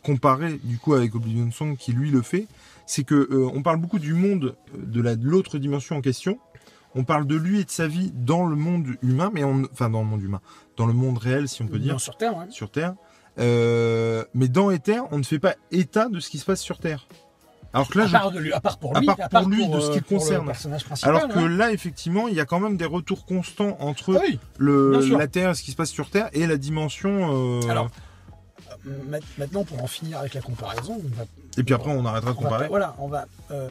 comparé 0.03 0.59
du 0.63 0.77
coup 0.79 0.93
avec 0.93 1.13
Oblivion 1.15 1.51
Song 1.51 1.75
qui 1.77 1.91
lui 1.91 2.09
le 2.09 2.21
fait, 2.21 2.47
c'est 2.85 3.03
que 3.03 3.15
euh, 3.15 3.49
on 3.53 3.61
parle 3.61 3.77
beaucoup 3.77 3.99
du 3.99 4.13
monde 4.13 4.55
de 4.77 5.01
la 5.01 5.15
de 5.15 5.25
l'autre 5.27 5.57
dimension 5.59 5.97
en 5.97 6.01
question. 6.01 6.39
On 6.95 7.03
parle 7.03 7.27
de 7.27 7.35
lui 7.35 7.59
et 7.59 7.63
de 7.65 7.69
sa 7.69 7.87
vie 7.87 8.11
dans 8.15 8.45
le 8.47 8.55
monde 8.55 8.87
humain, 9.03 9.29
mais 9.33 9.43
on, 9.43 9.63
enfin 9.71 9.89
dans 9.89 9.99
le 10.01 10.07
monde 10.07 10.23
humain, 10.23 10.41
dans 10.77 10.87
le 10.87 10.93
monde 10.93 11.17
réel 11.19 11.47
si 11.49 11.61
on 11.61 11.67
peut 11.67 11.77
dire. 11.79 11.93
Non, 11.93 11.99
sur 11.99 12.17
Terre, 12.17 12.35
ouais. 12.37 12.45
sur 12.49 12.71
Terre. 12.71 12.95
Euh, 13.39 14.23
mais 14.33 14.47
dans 14.47 14.71
Ether, 14.71 15.01
on 15.11 15.17
ne 15.19 15.23
fait 15.23 15.39
pas 15.39 15.55
état 15.71 16.09
de 16.09 16.19
ce 16.19 16.29
qui 16.29 16.39
se 16.39 16.45
passe 16.45 16.61
sur 16.61 16.79
Terre. 16.79 17.07
Alors 17.73 17.89
que 17.89 17.99
là, 17.99 18.05
À 18.05 18.09
part, 18.09 18.31
de 18.31 18.39
lui, 18.39 18.53
à 18.53 18.59
part 18.61 18.79
pour 18.79 18.95
à 18.95 18.99
lui, 18.99 19.05
part 19.07 19.29
pour 19.29 19.49
lui, 19.49 19.67
de 19.67 19.79
ce 19.79 19.91
euh, 19.91 19.93
qui 19.93 20.01
pour 20.01 20.17
concerne. 20.19 20.51
alors 21.03 21.27
que 21.27 21.39
ouais. 21.39 21.49
là, 21.49 21.71
effectivement, 21.71 22.27
il 22.27 22.33
y 22.33 22.39
a 22.39 22.45
quand 22.45 22.59
même 22.59 22.77
des 22.77 22.85
retours 22.85 23.25
constants 23.25 23.77
entre 23.79 24.15
Ah 24.17 24.21
oui. 24.27 24.39
le, 24.57 24.99
la 25.17 25.27
Terre, 25.27 25.55
ce 25.55 25.61
qui 25.61 25.71
se 25.71 25.75
passe 25.75 25.91
sur 25.91 26.09
Terre, 26.09 26.29
et 26.33 26.47
la 26.47 26.57
dimension. 26.57 27.59
euh, 27.61 27.69
Alors, 27.69 27.89
euh, 28.87 28.97
ma- 29.09 29.17
maintenant, 29.37 29.63
pour 29.65 29.83
en 29.83 29.87
finir 29.87 30.17
avec 30.17 30.33
la 30.33 30.41
comparaison, 30.41 30.99
on 31.03 31.15
va 31.17 31.25
et 31.57 31.63
puis 31.63 31.73
après, 31.73 31.91
on 31.91 32.05
arrêtera 32.05 32.31
de 32.31 32.37
va 32.37 32.41
comparer. 32.43 32.67
voilà, 32.69 32.95
on 32.99 33.07
va. 33.07 33.25
euh, 33.51 33.69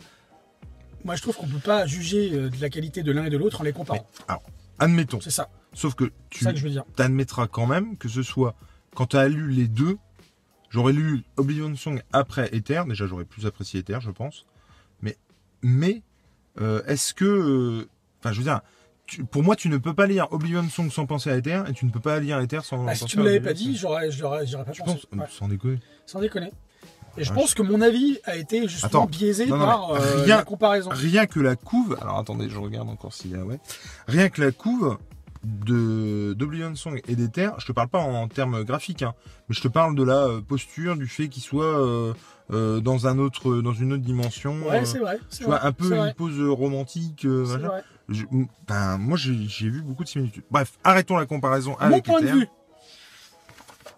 moi, 1.04 1.16
je 1.16 1.22
trouve 1.22 1.36
qu'on 1.36 1.46
peut 1.46 1.58
pas 1.58 1.86
juger 1.86 2.30
euh, 2.34 2.50
de 2.50 2.60
la 2.60 2.68
qualité 2.68 3.02
de 3.02 3.12
l'un 3.12 3.24
et 3.24 3.30
de 3.30 3.36
l'autre 3.38 3.60
en 3.60 3.64
les 3.64 3.72
comparant. 3.72 4.06
Admettons. 4.78 5.20
C'est 5.22 5.30
ça, 5.30 5.48
Sauf 5.72 5.94
que 5.94 6.12
tu 6.30 6.44
ça 6.44 6.52
que 6.52 6.58
je 6.58 6.64
veux 6.64 6.70
dire. 6.70 6.84
t'admettras 6.96 7.46
quand 7.46 7.66
même 7.66 7.96
que 7.96 8.08
ce 8.08 8.22
soit 8.22 8.54
quand 8.96 9.06
tu 9.06 9.16
as 9.16 9.28
lu 9.28 9.50
les 9.50 9.68
deux. 9.68 9.98
J'aurais 10.68 10.92
lu 10.92 11.22
Oblivion 11.36 11.74
Song 11.76 12.02
après 12.12 12.48
Ether. 12.52 12.82
Déjà, 12.88 13.06
j'aurais 13.06 13.24
plus 13.24 13.46
apprécié 13.46 13.80
Ether, 13.80 13.98
je 14.00 14.10
pense. 14.10 14.44
Mais, 15.00 15.16
mais 15.62 16.02
euh, 16.60 16.82
est-ce 16.86 17.14
que, 17.14 17.24
euh, 17.24 17.88
enfin, 18.20 18.32
je 18.32 18.38
veux 18.38 18.44
dire, 18.44 18.60
tu- 19.06 19.24
pour 19.24 19.44
moi, 19.44 19.54
tu 19.54 19.68
ne 19.68 19.76
peux 19.78 19.94
pas 19.94 20.06
lire 20.06 20.26
Oblivion 20.32 20.68
Song 20.68 20.90
sans 20.90 21.06
penser 21.06 21.30
à 21.30 21.36
Ether, 21.36 21.62
et 21.68 21.72
tu 21.72 21.86
ne 21.86 21.90
peux 21.92 22.00
pas 22.00 22.18
lire 22.18 22.40
Ether 22.40 22.60
sans 22.64 22.78
penser 22.84 22.96
si 22.96 23.04
tu 23.04 23.18
me 23.18 23.24
l'avais 23.24 23.40
pas 23.40 23.52
dit, 23.54 23.76
j'aurais, 23.76 24.10
j'aurais, 24.10 24.44
j'aurais 24.46 24.64
pas 24.64 24.72
je 24.72 24.82
pensé. 24.82 25.06
pense, 25.08 25.18
Ouais, 25.20 25.26
sans 25.30 25.46
déconner. 25.48 25.78
sans 26.04 26.20
déconner. 26.20 26.50
Et 27.16 27.22
je 27.24 27.30
vache. 27.32 27.38
pense 27.42 27.54
que 27.54 27.62
mon 27.62 27.80
avis 27.80 28.18
a 28.24 28.36
été 28.36 28.62
justement 28.68 29.04
Attends. 29.04 29.06
biaisé 29.06 29.46
Non, 29.46 29.56
non, 29.58 29.64
par 29.64 29.90
euh, 29.92 30.24
rien- 30.24 30.36
la 30.38 30.44
comparaison. 30.44 30.90
Rien 30.92 31.26
que 31.26 31.40
la 31.40 31.54
couve, 31.56 31.96
alors 32.02 32.18
attendez, 32.18 32.50
je 32.50 32.58
regarde 32.58 32.88
encore 32.90 33.14
s'il 33.14 33.30
y 33.30 33.34
a, 33.36 33.44
ouais. 33.44 33.58
Rien 34.08 34.28
que 34.28 34.42
la 34.42 34.50
couve 34.50 34.98
de 35.46 36.34
d'Oblivion 36.34 36.74
Song 36.74 37.00
et 37.08 37.14
d'Ether, 37.16 37.50
je 37.58 37.66
te 37.66 37.72
parle 37.72 37.88
pas 37.88 38.00
en 38.00 38.26
termes 38.28 38.64
graphiques, 38.64 39.02
hein, 39.02 39.14
mais 39.48 39.54
je 39.54 39.60
te 39.60 39.68
parle 39.68 39.94
de 39.94 40.02
la 40.02 40.24
euh, 40.26 40.40
posture, 40.40 40.96
du 40.96 41.06
fait 41.06 41.28
qu'il 41.28 41.42
soit 41.42 41.64
euh, 41.64 42.12
euh, 42.52 42.80
dans 42.80 43.06
un 43.06 43.18
autre, 43.18 43.56
dans 43.62 43.72
une 43.72 43.92
autre 43.92 44.02
dimension. 44.02 44.66
Ouais, 44.66 44.80
euh, 44.80 44.84
c'est 44.84 44.98
vrai. 44.98 45.18
tu 45.30 45.36
C'est 45.36 45.44
vois, 45.44 45.58
vrai, 45.58 45.68
un 45.68 45.72
peu 45.72 45.90
une 45.92 45.98
vrai, 46.00 46.14
pose 46.14 46.40
romantique. 46.40 47.22
Je- 48.08 48.24
ben, 48.68 48.98
moi, 48.98 49.16
j'ai 49.16 49.68
vu 49.68 49.82
beaucoup 49.82 50.04
de 50.04 50.08
similitudes. 50.08 50.44
Bref, 50.50 50.72
arrêtons 50.84 51.16
la 51.16 51.26
comparaison 51.26 51.72
Mon 51.72 51.86
avec 51.86 52.04
point 52.04 52.20
de 52.20 52.26
Ether. 52.26 52.48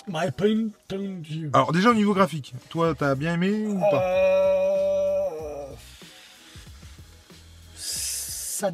My 0.07 0.31
point, 0.35 0.69
point 0.89 0.99
of 0.99 1.21
view. 1.23 1.51
Alors 1.53 1.71
déjà 1.73 1.91
au 1.91 1.95
niveau 1.95 2.15
graphique, 2.15 2.55
toi, 2.71 2.95
t'as 2.95 3.15
bien 3.15 3.35
aimé 3.35 3.67
ou 3.67 3.79
pas? 3.79 4.03
Ça... 7.77 8.71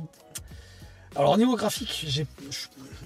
Alors 1.16 1.32
au 1.32 1.36
niveau 1.36 1.56
graphique, 1.56 2.04
j'ai. 2.08 2.26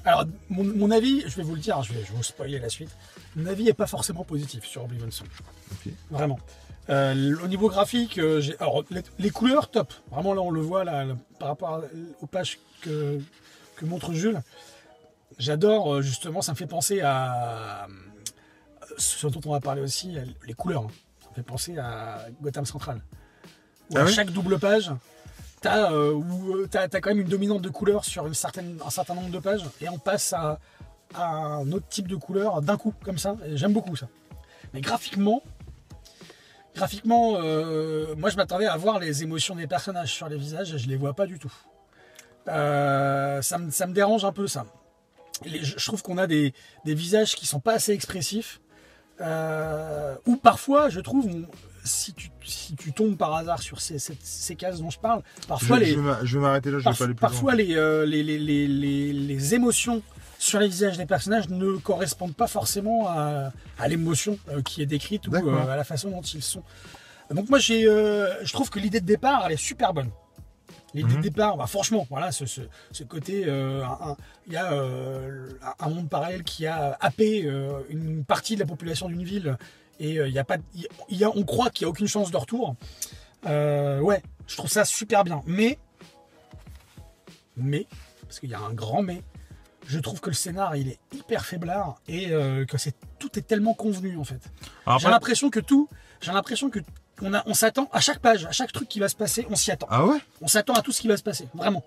Alors 0.04 0.24
mon, 0.48 0.64
mon 0.64 0.90
avis, 0.90 1.22
je 1.26 1.36
vais 1.36 1.42
vous 1.42 1.54
le 1.54 1.60
dire, 1.60 1.82
je 1.82 1.92
vais, 1.92 2.00
je 2.04 2.10
vais 2.10 2.16
vous 2.16 2.22
spoiler 2.22 2.58
la 2.58 2.68
suite. 2.68 2.90
Mon 3.36 3.46
avis 3.46 3.64
n'est 3.64 3.74
pas 3.74 3.86
forcément 3.86 4.24
positif 4.24 4.64
sur 4.64 4.84
Oblivion 4.84 5.10
Song. 5.10 5.26
Vraiment. 6.10 6.38
Euh, 6.88 7.36
au 7.44 7.48
niveau 7.48 7.68
graphique, 7.68 8.18
euh. 8.18 8.40
Alors 8.60 8.82
les, 8.90 9.02
les 9.18 9.30
couleurs 9.30 9.70
top. 9.70 9.92
Vraiment 10.10 10.32
là 10.32 10.40
on 10.40 10.50
le 10.50 10.62
voit 10.62 10.84
là, 10.84 11.04
là, 11.04 11.16
par 11.38 11.48
rapport 11.48 11.68
à- 11.74 11.82
aux 12.22 12.26
pages 12.26 12.58
que 12.80 13.20
que 13.76 13.84
montre 13.84 14.12
Jules. 14.14 14.40
J'adore 15.38 15.96
euh, 15.96 16.02
justement, 16.02 16.40
ça 16.40 16.52
me 16.52 16.56
fait 16.56 16.66
penser 16.66 17.00
à 17.02 17.86
ce 18.96 19.26
dont 19.26 19.40
on 19.44 19.52
va 19.52 19.60
parler 19.60 19.82
aussi, 19.82 20.16
les 20.46 20.54
couleurs. 20.54 20.84
hein. 20.84 20.90
Ça 21.22 21.28
me 21.30 21.34
fait 21.34 21.42
penser 21.42 21.78
à 21.78 22.24
Gotham 22.40 22.64
Central. 22.64 23.02
Où 23.90 23.94
Ah 23.98 24.02
à 24.02 24.06
chaque 24.06 24.30
double 24.30 24.58
page, 24.58 24.90
t'as 25.60 25.92
euh, 25.92 26.20
euh, 26.50 26.66
t'as 26.70 26.88
quand 26.88 27.10
même 27.10 27.20
une 27.20 27.28
dominante 27.28 27.62
de 27.62 27.68
couleurs 27.68 28.04
sur 28.04 28.24
un 28.26 28.32
certain 28.32 28.62
nombre 28.62 29.30
de 29.30 29.38
pages, 29.38 29.64
et 29.80 29.88
on 29.88 29.98
passe 29.98 30.32
à, 30.32 30.58
un 31.14 31.70
autre 31.72 31.88
type 31.88 32.06
de 32.06 32.16
couleur 32.16 32.60
d'un 32.60 32.76
coup, 32.76 32.92
comme 33.04 33.18
ça. 33.18 33.36
J'aime 33.54 33.72
beaucoup 33.72 33.96
ça. 33.96 34.08
Mais 34.74 34.80
graphiquement, 34.80 35.42
graphiquement, 36.74 37.36
euh, 37.36 38.14
moi 38.16 38.30
je 38.30 38.36
m'attendais 38.36 38.66
à 38.66 38.76
voir 38.76 38.98
les 38.98 39.22
émotions 39.22 39.54
des 39.54 39.66
personnages 39.66 40.12
sur 40.12 40.28
les 40.28 40.36
visages, 40.36 40.74
et 40.74 40.78
je 40.78 40.88
les 40.88 40.96
vois 40.96 41.14
pas 41.14 41.26
du 41.26 41.38
tout. 41.38 41.52
Ça, 42.46 43.58
me, 43.58 43.92
dérange 43.92 44.24
un 44.24 44.32
peu 44.32 44.46
ça. 44.46 44.66
Je 45.44 45.84
trouve 45.84 46.02
qu'on 46.02 46.18
a 46.18 46.26
des, 46.26 46.52
visages 46.84 47.34
qui 47.36 47.46
sont 47.46 47.60
pas 47.60 47.74
assez 47.74 47.92
expressifs. 47.92 48.60
Ou 49.20 50.36
parfois, 50.36 50.88
je 50.88 51.00
trouve, 51.00 51.28
si 51.84 52.12
tu, 52.14 52.30
si 52.44 52.74
tu 52.76 52.92
tombes 52.92 53.16
par 53.16 53.34
hasard 53.34 53.60
sur 53.62 53.80
ces, 53.80 53.98
ces, 53.98 54.16
ces 54.22 54.54
cases 54.56 54.80
dont 54.80 54.90
je 54.90 54.98
parle, 54.98 55.22
parfois 55.46 55.78
je, 55.78 55.82
les, 55.84 55.90
je 56.24 56.36
vais 56.38 56.42
m'arrêter 56.42 56.70
là, 56.70 56.78
je 56.78 56.84
vais 56.88 56.94
pas 56.96 57.04
aller 57.04 57.14
plus 57.14 57.20
parfois, 57.20 57.54
les, 57.54 57.74
euh, 57.76 58.04
les, 58.06 58.22
les, 58.22 58.38
les, 58.38 58.66
les- 58.68 59.12
les 59.12 59.54
émotions 59.54 60.02
sur 60.38 60.60
les 60.60 60.68
visages 60.68 60.96
des 60.96 61.06
personnages 61.06 61.48
ne 61.48 61.76
correspondent 61.78 62.34
pas 62.36 62.46
forcément 62.46 63.08
à, 63.08 63.52
à 63.78 63.88
l'émotion 63.88 64.38
euh, 64.50 64.62
qui 64.62 64.82
est 64.82 64.86
décrite 64.86 65.26
ou 65.28 65.34
euh, 65.34 65.68
à 65.68 65.76
la 65.76 65.84
façon 65.84 66.10
dont 66.10 66.20
ils 66.22 66.42
sont. 66.42 66.62
Donc 67.30 67.48
moi, 67.50 67.58
j'ai, 67.58 67.86
euh, 67.86 68.32
je 68.44 68.52
trouve 68.52 68.70
que 68.70 68.78
l'idée 68.78 69.00
de 69.00 69.06
départ, 69.06 69.42
elle 69.46 69.52
est 69.52 69.56
super 69.56 69.92
bonne. 69.92 70.10
L'idée 70.94 71.10
Mhm. 71.10 71.16
de 71.16 71.22
départ, 71.22 71.56
bah, 71.58 71.66
franchement, 71.66 72.06
voilà, 72.08 72.32
ce, 72.32 72.46
ce, 72.46 72.62
ce 72.92 73.04
côté, 73.04 73.42
il 74.46 74.52
y 74.52 74.56
a 74.56 74.72
un 74.72 75.88
monde 75.90 76.08
parallèle 76.08 76.44
qui 76.44 76.66
a 76.66 76.96
happé 77.00 77.40
une 77.90 78.24
partie 78.24 78.54
de 78.54 78.60
la 78.60 78.66
population 78.66 79.08
d'une 79.08 79.22
ville 79.24 79.58
et 79.98 80.18
euh, 80.18 80.28
il 80.28 80.34
y 80.34 80.38
a 80.38 80.44
pas, 80.44 80.56
y 81.08 81.24
a- 81.24 81.30
on 81.34 81.42
croit 81.44 81.70
qu'il 81.70 81.84
n'y 81.84 81.88
a 81.88 81.90
aucune 81.90 82.06
chance 82.08 82.30
de 82.30 82.36
retour. 82.36 82.74
Euh, 83.46 84.00
ouais, 84.00 84.22
je 84.46 84.56
trouve 84.56 84.70
ça 84.70 84.84
super 84.84 85.24
bien. 85.24 85.42
Mais, 85.46 85.78
mais, 87.56 87.86
parce 88.22 88.40
qu'il 88.40 88.50
y 88.50 88.54
a 88.54 88.60
un 88.60 88.72
grand 88.72 89.02
mais, 89.02 89.22
je 89.86 89.98
trouve 89.98 90.20
que 90.20 90.28
le 90.30 90.34
scénar 90.34 90.76
il 90.76 90.88
est 90.88 90.98
hyper 91.14 91.44
faiblard 91.46 92.00
et 92.08 92.30
euh, 92.30 92.64
que 92.66 92.76
c'est 92.78 92.94
tout 93.18 93.38
est 93.38 93.42
tellement 93.42 93.74
convenu 93.74 94.16
en 94.18 94.24
fait. 94.24 94.40
J'ai 94.98 95.08
l'impression 95.08 95.50
que 95.50 95.60
tout, 95.60 95.88
j'ai 96.20 96.32
l'impression 96.32 96.70
que 96.70 96.80
on, 97.20 97.34
a, 97.34 97.42
on 97.46 97.54
s'attend 97.54 97.88
à 97.92 98.00
chaque 98.00 98.20
page, 98.20 98.44
à 98.46 98.52
chaque 98.52 98.70
truc 98.72 98.88
qui 98.88 99.00
va 99.00 99.08
se 99.08 99.16
passer, 99.16 99.46
on 99.50 99.56
s'y 99.56 99.72
attend. 99.72 99.88
Ah 99.90 100.04
ouais? 100.06 100.18
On 100.40 100.46
s'attend 100.46 100.74
à 100.74 100.82
tout 100.82 100.92
ce 100.92 101.00
qui 101.00 101.08
va 101.08 101.16
se 101.16 101.22
passer, 101.24 101.48
vraiment. 101.54 101.82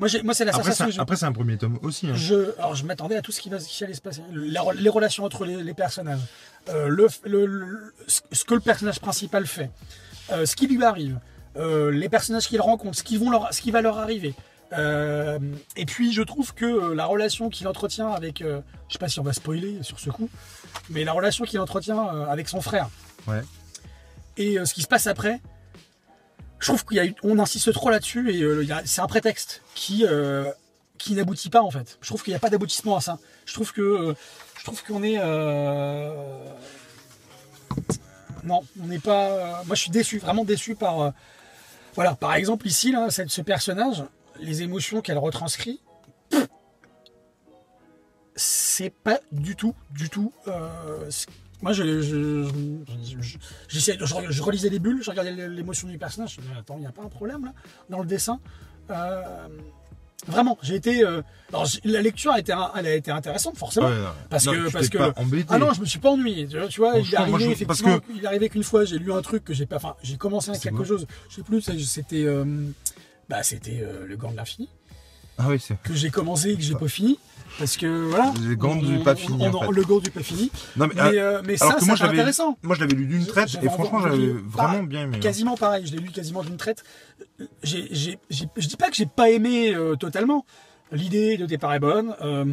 Moi, 0.00 0.08
moi 0.24 0.34
c'est 0.34 0.44
la 0.44 0.52
Après, 0.54 0.72
sensation 0.72 1.02
après, 1.02 1.14
c'est 1.16 1.26
un 1.26 1.32
premier 1.32 1.56
tome 1.58 1.78
aussi. 1.82 2.08
hein. 2.08 2.14
Je, 2.14 2.56
alors, 2.58 2.74
je 2.74 2.84
m'attendais 2.84 3.16
à 3.16 3.22
tout 3.22 3.30
ce 3.32 3.40
qui, 3.40 3.48
va, 3.50 3.58
qui 3.58 3.84
allait 3.84 3.94
se 3.94 4.00
passer. 4.00 4.22
Les, 4.32 4.58
re- 4.58 4.74
les 4.74 4.88
relations 4.88 5.24
entre 5.24 5.44
les, 5.44 5.62
les 5.62 5.74
personnages, 5.74 6.20
euh, 6.70 6.88
le, 6.88 7.06
le- 7.24 7.46
le- 7.46 7.94
ce 8.32 8.44
que 8.44 8.54
le 8.54 8.60
personnage 8.60 8.98
principal 9.00 9.46
fait, 9.46 9.70
euh, 10.32 10.46
ce 10.46 10.56
qui 10.56 10.66
lui 10.66 10.82
arrive, 10.82 11.18
euh, 11.56 11.90
les 11.90 12.08
personnages 12.08 12.48
qu'il 12.48 12.60
rencontre, 12.60 12.96
ce 12.96 13.02
qui, 13.04 13.16
vont 13.18 13.30
leur, 13.30 13.52
ce 13.52 13.60
qui 13.60 13.70
va 13.70 13.82
leur 13.82 13.98
arriver. 13.98 14.34
Et 15.76 15.84
puis, 15.86 16.12
je 16.12 16.22
trouve 16.22 16.54
que 16.54 16.92
la 16.92 17.04
relation 17.06 17.48
qu'il 17.50 17.66
entretient 17.68 18.08
avec. 18.10 18.38
je 18.40 18.60
sais 18.92 18.98
pas 18.98 19.08
si 19.08 19.18
on 19.20 19.24
va 19.24 19.32
spoiler 19.32 19.82
sur 19.82 19.98
ce 20.00 20.10
coup, 20.10 20.28
mais 20.90 21.04
la 21.04 21.12
relation 21.12 21.44
qu'il 21.44 21.58
entretient 21.60 22.00
avec 22.28 22.48
son 22.48 22.60
frère 22.60 22.88
Ouais. 23.26 23.42
et 24.36 24.58
ce 24.64 24.72
qui 24.72 24.82
se 24.82 24.86
passe 24.88 25.06
après, 25.08 25.40
je 26.60 26.66
trouve 26.66 26.84
qu'on 26.84 27.38
insiste 27.38 27.72
trop 27.72 27.90
là-dessus 27.90 28.32
et 28.34 28.42
euh, 28.42 28.64
c'est 28.84 29.00
un 29.00 29.06
prétexte 29.06 29.62
qui, 29.74 30.04
euh, 30.06 30.44
qui 30.98 31.14
n'aboutit 31.14 31.50
pas 31.50 31.62
en 31.62 31.70
fait. 31.70 31.98
Je 32.00 32.06
trouve 32.08 32.22
qu'il 32.22 32.32
n'y 32.32 32.36
a 32.36 32.40
pas 32.40 32.50
d'aboutissement 32.50 32.96
à 32.96 33.00
ça. 33.00 33.18
Je 33.46 33.54
trouve 33.54 33.72
que 33.72 33.80
euh, 33.80 34.14
je 34.58 34.64
trouve 34.64 34.82
qu'on 34.84 35.02
est 35.02 35.16
non, 38.44 38.60
on 38.82 38.86
n'est 38.86 38.98
pas. 38.98 39.62
Moi, 39.66 39.74
je 39.76 39.82
suis 39.82 39.90
déçu, 39.90 40.18
vraiment 40.18 40.44
déçu 40.44 40.74
par. 40.74 41.12
Voilà, 41.94 42.14
par 42.14 42.34
exemple 42.34 42.66
ici 42.66 42.94
cette- 43.10 43.30
ce 43.30 43.42
personnage, 43.42 44.04
les 44.38 44.62
émotions 44.62 45.02
qu'elle 45.02 45.18
retranscrit, 45.18 45.80
c'est 48.36 48.90
pas 48.90 49.20
du 49.32 49.56
tout, 49.56 49.74
du 49.90 50.08
tout. 50.08 50.32
Moi, 51.62 51.72
je, 51.72 52.00
je, 52.02 52.48
je- 53.20 54.42
relisais 54.42 54.68
les 54.68 54.78
bulles, 54.78 55.02
je 55.02 55.10
regardais 55.10 55.48
l'émotion 55.48 55.88
du 55.88 55.98
personnage. 55.98 56.34
Je 56.36 56.40
me 56.40 56.46
disais, 56.46 56.58
attends, 56.58 56.76
il 56.76 56.80
n'y 56.80 56.86
a 56.86 56.92
pas 56.92 57.02
un 57.02 57.08
problème 57.08 57.44
là 57.44 57.52
dans 57.88 58.00
le 58.00 58.06
dessin? 58.06 58.40
Euh, 58.90 59.22
vraiment, 60.26 60.58
j'ai 60.62 60.74
été. 60.74 61.04
euh, 61.04 61.22
alors, 61.50 61.66
la 61.84 62.02
lecture 62.02 62.32
a 62.32 62.38
été, 62.38 62.52
elle 62.76 62.86
a 62.86 62.94
été 62.94 63.10
intéressante, 63.10 63.56
forcément. 63.56 63.88
Ouais. 63.88 63.94
Parce 64.28 64.46
Non, 64.46 64.52
que- 64.52 64.72
parce 64.72 64.88
que-. 64.88 64.98
Ah 65.48 65.58
non, 65.58 65.72
je 65.72 65.80
me 65.80 65.86
suis 65.86 65.98
pas 65.98 66.10
ennuyé. 66.10 66.46
Tu 66.48 66.58
vois, 66.58 66.68
tu 66.68 66.80
vois, 66.80 66.98
il 66.98 67.06
est 67.06 67.10
moi, 67.18 67.20
arrivé 67.20 67.44
il 67.52 68.50
qu'une 68.50 68.64
fois, 68.64 68.84
j'ai 68.84 68.98
lu 68.98 69.12
un 69.12 69.22
truc 69.22 69.44
que 69.44 69.54
j'ai 69.54 69.66
pas. 69.66 69.76
Enfin, 69.76 69.96
j'ai 70.02 70.16
commencé 70.16 70.50
avec 70.50 70.62
quelque 70.62 70.84
chose. 70.84 71.06
Je 71.28 71.36
sais 71.36 71.42
plus. 71.42 71.60
C'était. 71.86 72.24
euh, 72.24 72.44
bah, 73.28 73.42
c'était 73.42 73.84
le 74.06 74.16
gant 74.16 74.32
de 74.32 74.36
l'infini 74.36 74.68
Ah 75.38 75.46
oui, 75.48 75.60
c'est. 75.60 75.80
que 75.82 75.94
j'ai 75.94 76.10
commencé 76.10 76.50
et 76.50 76.56
que 76.56 76.62
j'ai 76.62 76.74
pas 76.74 76.88
fini. 76.88 77.18
Parce 77.58 77.76
que 77.76 78.08
voilà. 78.08 78.32
Le 78.42 78.54
gant 78.54 78.76
du 78.76 78.98
pas 79.00 79.14
fini, 79.16 79.36
on- 79.46 79.54
en 79.54 79.60
fait. 79.60 79.70
Le 79.72 79.82
gant 79.82 79.98
du 79.98 80.10
pas 80.10 80.22
fini. 80.22 80.50
Non, 80.76 80.86
mais, 80.86 80.94
Mais, 80.94 81.18
euh, 81.18 81.42
mais 81.44 81.62
alors 81.62 81.78
ça, 81.80 81.96
c'est 81.96 82.02
intéressant. 82.04 82.56
moi, 82.62 82.74
je 82.76 82.80
l'avais 82.80 82.94
lu 82.94 83.06
d'une 83.06 83.26
traite 83.26 83.50
et 83.62 83.68
franchement, 83.68 84.00
j'avais 84.00 84.28
vraiment 84.46 84.82
bien 84.82 85.02
aimé. 85.02 85.16
hein. 85.16 85.20
Quasiment 85.20 85.56
pareil, 85.56 85.86
je 85.86 85.92
l'ai 85.92 85.98
lu 85.98 86.10
quasiment 86.10 86.42
d'une 86.42 86.56
traite. 86.56 86.82
J'ai, 87.62 87.88
j'ai- 87.90 88.18
j'ai- 88.30 88.48
je 88.56 88.66
dis 88.68 88.76
pas 88.76 88.88
que 88.88 88.96
j'ai 88.96 89.06
pas 89.06 89.30
aimé 89.30 89.74
euh, 89.74 89.96
totalement. 89.96 90.44
L'idée 90.92 91.36
de 91.36 91.46
départ 91.46 91.74
est 91.74 91.78
bonne. 91.80 92.14
Euh, 92.22 92.44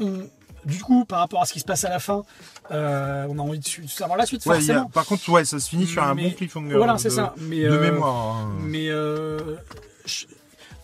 on- 0.00 0.28
du 0.64 0.80
coup, 0.82 1.04
par 1.04 1.20
rapport 1.20 1.40
à 1.42 1.46
ce 1.46 1.52
qui 1.52 1.60
se 1.60 1.64
passe 1.64 1.84
à 1.84 1.88
la 1.90 2.00
fin, 2.00 2.24
euh, 2.72 3.24
on 3.30 3.38
a 3.38 3.42
envie 3.42 3.60
de 3.60 3.64
savoir 3.86 4.18
la 4.18 4.26
suite, 4.26 4.44
Ouais, 4.46 4.56
a- 4.56 4.58
forcément. 4.58 4.86
par 4.86 5.04
contre, 5.06 5.28
ouais, 5.28 5.44
ça 5.44 5.60
se 5.60 5.68
finit 5.68 5.86
sur 5.86 6.02
un 6.02 6.14
Mais- 6.14 6.30
bon 6.30 6.34
cliffhanger. 6.34 6.74
Voilà, 6.76 6.98
c'est 6.98 7.08
de- 7.10 7.14
ça. 7.14 7.34
Mais, 7.38 7.60
De 7.62 7.68
euh, 7.70 7.80
mémoire. 7.92 8.36
hein. 8.38 8.50
Mais 8.62 8.88
euh, 8.88 9.38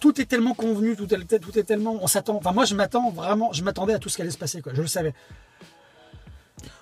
tout 0.03 0.21
est 0.21 0.27
tellement 0.27 0.53
convenu, 0.55 0.97
tout 0.97 1.07
est, 1.15 1.39
tout 1.39 1.59
est 1.59 1.63
tellement. 1.63 1.97
On 2.03 2.07
s'attend. 2.09 2.37
Enfin, 2.37 2.53
moi, 2.53 2.65
je 2.67 2.75
m'attends 2.75 3.11
vraiment. 3.11 3.53
Je 3.53 3.63
m'attendais 3.63 3.95
à 3.95 3.99
tout 3.99 4.09
ce 4.11 4.17
qui 4.17 4.23
allait 4.23 4.31
se 4.33 4.37
passer, 4.39 4.61
quoi. 4.61 4.73
Je 4.75 4.83
le 4.83 4.89
savais. 4.89 5.15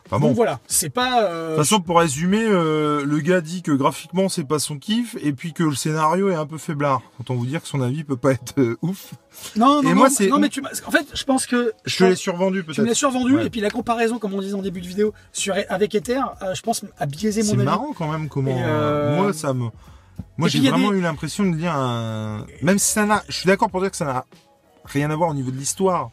Enfin, 0.06 0.18
bon, 0.18 0.28
Donc 0.28 0.36
voilà, 0.36 0.58
c'est 0.66 0.90
pas. 0.90 1.22
euh, 1.22 1.50
De 1.52 1.54
toute 1.56 1.64
façon, 1.64 1.80
pour 1.80 2.00
résumer, 2.00 2.42
euh, 2.44 3.04
le 3.04 3.18
gars 3.20 3.40
dit 3.40 3.62
que 3.62 3.70
graphiquement 3.70 4.28
c'est 4.28 4.42
pas 4.42 4.58
son 4.58 4.76
kiff 4.76 5.16
et 5.22 5.32
puis 5.32 5.52
que 5.52 5.62
le 5.62 5.74
scénario 5.76 6.30
est 6.30 6.34
un 6.34 6.46
peu 6.46 6.58
faiblard. 6.58 7.00
Autant 7.20 7.36
vous 7.36 7.46
dire 7.46 7.62
que 7.62 7.68
son 7.68 7.80
avis 7.80 8.02
peut 8.02 8.16
pas 8.16 8.32
être 8.32 8.54
euh, 8.58 8.76
ouf. 8.82 9.14
non, 9.54 9.76
non, 9.76 9.82
et 9.82 9.92
non, 9.92 9.94
moi, 9.94 10.10
c'est- 10.10 10.26
non, 10.26 10.40
mais 10.40 10.48
tu 10.48 10.60
En 10.84 10.90
fait, 10.90 11.06
je 11.14 11.22
pense 11.24 11.46
que. 11.46 11.72
Je 11.84 11.96
te 11.98 12.04
l'ai 12.04 12.16
survendu 12.16 12.62
Tu 12.64 12.70
me 12.70 12.74
l'as 12.78 12.82
peut-être. 12.82 12.96
survendu 12.96 13.36
Ouais. 13.36 13.46
et 13.46 13.50
puis 13.50 13.60
la 13.60 13.70
comparaison, 13.70 14.18
comme 14.18 14.34
on 14.34 14.40
disait 14.40 14.54
en 14.54 14.62
début 14.62 14.80
de 14.80 14.88
vidéo, 14.88 15.12
sur, 15.32 15.54
avec 15.68 15.94
Ether, 15.94 16.22
je 16.54 16.60
pense 16.62 16.84
a 16.98 17.06
biaisé 17.06 17.42
mon 17.42 17.48
C'est 17.50 17.54
avis. 17.54 17.64
marrant 17.64 17.92
quand 17.96 18.10
même 18.10 18.28
comment. 18.28 18.52
Moi, 19.16 19.32
ça 19.32 19.52
me. 19.54 19.66
Moi, 20.36 20.48
j'ai 20.48 20.60
vraiment 20.60 20.90
des- 20.90 20.98
eu 20.98 21.00
l'impression 21.00 21.44
de 21.50 21.56
lire 21.56 21.74
un. 21.74 22.46
Même 22.62 22.78
si 22.78 22.92
ça 22.92 23.06
n'a. 23.06 23.22
Je 23.28 23.36
suis 23.36 23.46
d'accord 23.46 23.70
pour 23.70 23.80
dire 23.80 23.90
que 23.90 23.96
ça 23.96 24.04
n'a 24.04 24.24
rien 24.84 25.10
à 25.10 25.16
voir 25.16 25.30
au 25.30 25.34
niveau 25.34 25.50
de 25.50 25.56
l'histoire 25.56 26.10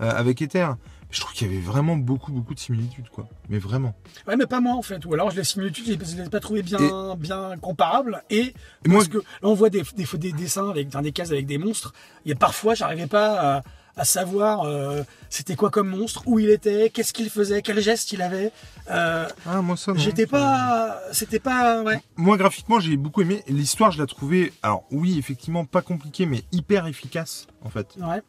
euh, 0.00 0.10
avec 0.10 0.40
Ether. 0.42 0.68
Je 1.10 1.20
trouve 1.20 1.32
qu'il 1.34 1.46
y 1.46 1.50
avait 1.50 1.60
vraiment 1.62 1.96
beaucoup, 1.96 2.32
beaucoup 2.32 2.52
de 2.52 2.58
similitudes, 2.58 3.08
quoi. 3.10 3.28
Mais 3.48 3.58
vraiment. 3.58 3.94
Ouais, 4.26 4.36
mais 4.36 4.46
pas 4.46 4.60
moi 4.60 4.74
en 4.74 4.82
fait. 4.82 5.04
Ou 5.06 5.14
alors 5.14 5.30
je 5.30 5.36
les 5.36 5.44
similitudes, 5.44 5.86
je 5.86 5.92
les- 5.92 6.04
je 6.04 6.16
les 6.16 6.26
ai 6.26 6.28
pas 6.30 6.40
trouvé 6.40 6.62
bien, 6.62 7.14
bien 7.16 7.56
comparables. 7.60 8.22
Et 8.28 8.52
moi, 8.86 8.96
parce 8.98 9.08
que 9.08 9.18
là, 9.18 9.24
on 9.42 9.54
voit 9.54 9.70
des, 9.70 9.82
des, 9.96 10.04
des 10.18 10.32
dessins 10.32 10.68
avec 10.68 10.88
dans 10.88 11.00
des 11.02 11.12
cases 11.12 11.30
avec 11.30 11.46
des 11.46 11.58
monstres. 11.58 11.94
Et 12.26 12.34
parfois, 12.34 12.74
j'arrivais 12.74 13.06
pas 13.06 13.56
à, 13.58 13.62
à 13.96 14.04
savoir 14.04 14.62
euh, 14.64 15.02
c'était 15.30 15.56
quoi 15.56 15.70
comme 15.70 15.88
monstre, 15.88 16.22
où 16.26 16.38
il 16.38 16.50
était, 16.50 16.90
qu'est-ce 16.90 17.12
qu'il 17.14 17.30
faisait, 17.30 17.62
quel 17.62 17.80
geste 17.80 18.12
il 18.12 18.20
avait. 18.20 18.52
Euh, 18.90 19.26
ah, 19.46 19.62
moi 19.62 19.76
ça. 19.76 19.92
J'étais 19.96 20.26
pas, 20.26 21.00
c'était 21.12 21.38
pas, 21.40 21.82
ouais. 21.82 22.00
Moi, 22.16 22.36
graphiquement, 22.36 22.78
j'ai 22.78 22.96
beaucoup 22.98 23.22
aimé. 23.22 23.42
L'histoire, 23.48 23.90
je 23.90 23.98
la 23.98 24.06
trouvais, 24.06 24.52
alors 24.62 24.84
oui, 24.90 25.18
effectivement, 25.18 25.64
pas 25.64 25.80
compliquée, 25.82 26.26
mais 26.26 26.44
hyper 26.52 26.86
efficace, 26.86 27.46
en 27.64 27.70
fait. 27.70 27.86
ouais. 27.98 28.20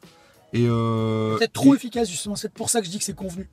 Et 0.53 0.65
euh, 0.69 1.37
Peut-être 1.37 1.51
trop 1.53 1.73
et- 1.73 1.75
efficace 1.77 2.09
justement. 2.09 2.37
C'est 2.37 2.51
pour 2.53 2.69
ça 2.69 2.79
que 2.79 2.85
je 2.85 2.91
dis 2.91 2.97
que 2.99 3.03
c'est 3.03 3.13
convenu. 3.15 3.49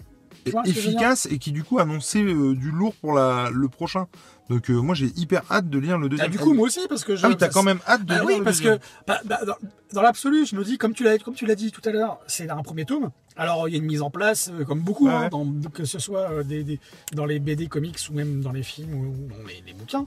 Efficace 0.65 1.27
et 1.31 1.39
qui 1.39 1.53
du 1.53 1.65
coup 1.65 1.79
annonçait 1.79 2.23
euh, 2.23 2.55
du 2.55 2.71
lourd 2.71 2.95
pour 2.97 3.13
la, 3.15 3.51
le 3.53 3.69
prochain. 3.69 4.07
Donc 4.51 4.69
euh, 4.71 4.75
moi, 4.75 4.95
j'ai 4.95 5.07
hyper 5.17 5.43
hâte 5.51 5.71
de 5.71 5.79
lire 5.79 5.97
le 5.99 6.07
Ah, 6.07 6.09
deuxième. 6.11 6.31
du 6.31 6.39
coup, 6.39 6.53
moi 6.53 6.67
aussi 6.67 6.81
parce 6.89 7.03
que 7.05 7.17
je. 7.17 7.25
ah 7.25 7.31
oui, 7.31 7.37
t'as 7.37 7.49
quand 7.49 7.63
même 7.63 7.79
hâte 7.89 8.03
de 8.03 8.07
Bah 8.09 8.15
lire 8.17 8.25
oui, 8.27 8.39
le 8.39 8.45
parce 8.45 8.59
deuxième. 8.59 8.79
que 8.79 8.85
bah, 9.07 9.21
bah, 9.25 9.41
dans, 9.47 9.55
dans 9.95 10.03
l'absolu, 10.03 10.45
je 10.45 10.55
me 10.57 10.63
dis, 10.65 10.77
comme 10.77 10.93
tu 10.93 11.03
l'as 11.03 11.17
comme 11.19 11.35
tu 11.35 11.47
l'as 11.47 11.55
dit 11.55 11.73
tout 11.73 11.81
à 11.87 11.91
l'heure, 11.93 12.19
c'est 12.27 12.51
un 12.51 12.63
premier 12.63 12.85
tome. 12.85 13.11
Alors 13.37 13.69
il 13.69 13.73
y 13.73 13.75
a 13.75 13.79
une 13.79 13.87
mise 13.87 14.03
en 14.03 14.11
place, 14.11 14.51
euh, 14.53 14.65
comme 14.65 14.81
beaucoup, 14.81 15.07
Ouais, 15.07 15.15
hein, 15.15 15.29
dans- 15.31 15.47
que 15.73 15.85
ce 15.87 15.99
soit 15.99 16.31
euh, 16.31 16.43
des, 16.43 16.63
des- 16.63 16.79
dans 17.15 17.25
les 17.25 17.39
BD 17.39 17.67
comics 17.69 17.99
ou 18.11 18.15
même 18.15 18.43
dans 18.43 18.53
les 18.53 18.63
films 18.63 18.93
ou, 18.95 19.07
ou 19.07 19.29
dans 19.29 19.47
les, 19.49 19.63
les 19.67 19.73
bouquins. 19.73 20.07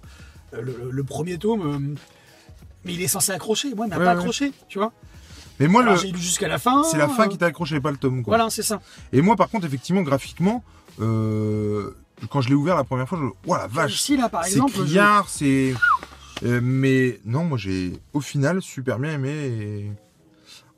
Le, 0.54 1.04
premier 1.04 1.38
tome, 1.38 1.96
mais 2.86 2.94
il 2.94 3.02
est 3.02 3.08
censé 3.10 3.32
accrocher. 3.34 3.74
Moi, 3.76 3.88
il 3.88 3.90
m'a 3.90 3.98
Ouais, 3.98 4.06
pas 4.06 4.14
ouais. 4.14 4.20
accroché, 4.20 4.54
tu 4.70 4.78
vois. 4.78 4.94
Mais 5.60 5.68
moi, 5.68 5.84
le... 5.84 5.96
j'ai 5.96 6.12
lu 6.12 6.20
jusqu'à 6.20 6.48
la 6.48 6.58
fin. 6.60 6.84
c'est 6.84 6.98
la 6.98 7.08
fin 7.08 7.26
euh, 7.26 7.28
qui 7.28 7.38
t'a 7.38 7.48
accroché, 7.48 7.80
pas 7.80 7.92
le 7.92 7.98
tome. 7.98 8.24
Quoi. 8.24 8.36
Voilà, 8.36 8.50
c'est 8.50 8.64
ça. 8.64 8.80
Et 9.14 9.22
moi, 9.22 9.36
par 9.36 9.50
contre, 9.50 9.66
effectivement, 9.66 10.02
graphiquement, 10.02 10.64
euh, 11.02 11.92
quand 12.30 12.42
je 12.42 12.50
l'ai 12.50 12.56
ouvert 12.56 12.76
la 12.76 12.84
première 12.84 13.08
fois, 13.08 13.20
je 13.22 13.26
oh 13.50 13.56
la 13.56 13.68
vache, 13.68 13.94
Ici, 13.96 14.18
là, 14.18 14.30
par 14.30 14.44
c'est 14.46 14.52
exemple, 14.52 14.74
je- 14.78 14.84
criard, 14.84 15.30
c'est. 15.30 15.74
Euh, 16.44 16.60
mais 16.62 17.20
non, 17.26 17.44
moi 17.46 17.58
j'ai 17.58 17.94
au 18.14 18.22
final 18.22 18.62
super 18.62 19.00
bien 19.00 19.14
aimé. 19.14 19.30
Et... 19.32 19.92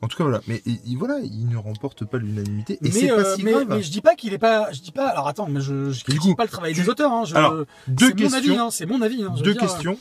En 0.02 0.08
tout 0.08 0.16
cas, 0.16 0.24
voilà. 0.24 0.40
Mais 0.46 0.62
et- 0.64 0.70
et 0.90 0.96
voilà, 0.96 1.18
il 1.22 1.46
ne 1.48 1.56
remporte 1.58 2.06
pas 2.06 2.16
l'unanimité. 2.16 2.78
Et 2.82 2.88
pas 3.08 3.14
euh, 3.18 3.36
si 3.36 3.42
mais, 3.42 3.52
grave. 3.52 3.66
mais 3.68 3.82
je 3.82 3.90
dis 3.90 4.00
pas 4.00 4.14
qu'il 4.14 4.32
est 4.32 4.38
pas. 4.38 4.72
Je 4.72 4.80
dis 4.80 4.92
pas. 4.92 5.08
Alors 5.08 5.28
attends, 5.28 5.46
mais 5.50 5.60
je, 5.60 5.90
je 5.92 6.04
critique 6.04 6.22
coup, 6.30 6.34
pas 6.34 6.44
le 6.44 6.48
travail 6.48 6.72
tu- 6.72 6.80
des 6.80 6.88
auteurs. 6.88 7.12
Hein, 7.12 7.24
je- 7.26 7.34
Alors, 7.34 7.64
deux 7.86 8.06
c'est 8.08 8.14
mon 8.20 8.32
avis. 8.32 8.46
questions. 8.46 8.66
Hein, 8.66 8.70
c'est 8.70 8.86
mon 8.86 9.02
avis. 9.02 9.22
hein, 9.22 9.34
je 9.36 9.42
Deux 9.42 9.52
dire, 9.52 9.62
euh, 9.62 9.66
questions. 9.66 9.98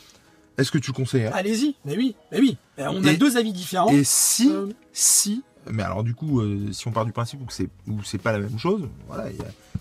Est-ce 0.59 0.71
que 0.71 0.77
tu 0.77 0.91
conseillerais 0.91 1.31
Allez-y. 1.33 1.75
Mais 1.85 1.95
oui. 1.97 2.15
Mais 2.31 2.39
oui. 2.39 2.57
On 2.77 3.03
a 3.05 3.11
Et- 3.13 3.17
deux 3.17 3.37
avis 3.37 3.53
différents. 3.53 3.89
Et 3.89 4.03
si, 4.03 4.49
Euh, 4.51 4.67
si, 4.93 5.43
mais 5.69 5.83
alors 5.83 6.03
du 6.03 6.13
coup, 6.15 6.41
euh, 6.41 6.71
si 6.71 6.87
on 6.87 6.91
part 6.91 7.05
du 7.05 7.11
principe 7.11 7.41
où 7.41 7.45
que 7.45 7.53
c'est 7.53 7.69
où 7.87 8.03
c'est 8.03 8.17
pas 8.17 8.31
la 8.33 8.39
même 8.39 8.59
chose, 8.59 8.87
voilà, 9.07 9.23
a- 9.25 9.29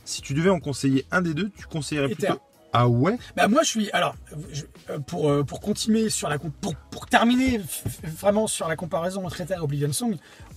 si 0.05 0.23
tu 0.23 0.35
devais 0.35 0.51
en 0.51 0.61
conseiller 0.61 1.05
un 1.11 1.21
des 1.21 1.35
deux, 1.35 1.51
tu 1.59 1.67
conseillerais 1.67 2.07
Ether. 2.13 2.27
plutôt. 2.29 2.41
Ah 2.73 2.87
ouais? 2.89 3.19
Bah 3.35 3.49
moi 3.49 3.63
je 3.63 3.69
suis 3.69 3.91
alors 3.93 4.15
je- 4.53 4.63
euh, 4.91 4.99
pour 4.99 5.45
pour 5.47 5.61
continuer 5.61 6.11
sur 6.11 6.29
la 6.29 6.39
pour, 6.39 6.75
pour 6.91 7.07
terminer 7.07 7.61
vraiment 8.05 8.47
sur 8.47 8.69
la 8.69 8.77
comparaison 8.77 9.25
entre 9.27 9.41
Ether 9.41 9.55
et 9.55 9.61
Oblivion 9.61 9.93
Song, 9.93 10.17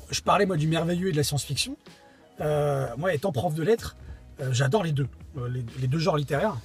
je 0.10 0.22
parlais 0.22 0.46
moi 0.46 0.58
du 0.58 0.68
merveilleux 0.68 1.08
et 1.08 1.12
de 1.14 1.18
la 1.18 1.24
science-fiction. 1.24 1.78
Euh, 2.42 2.88
moi 2.98 3.14
étant 3.14 3.32
prof 3.32 3.54
de 3.56 3.64
lettres, 3.64 3.96
j'adore 4.52 4.84
les 4.84 4.92
deux, 4.92 5.08
les, 5.50 5.64
les 5.80 5.88
deux 5.88 6.00
genres 6.00 6.18
littéraires. 6.18 6.58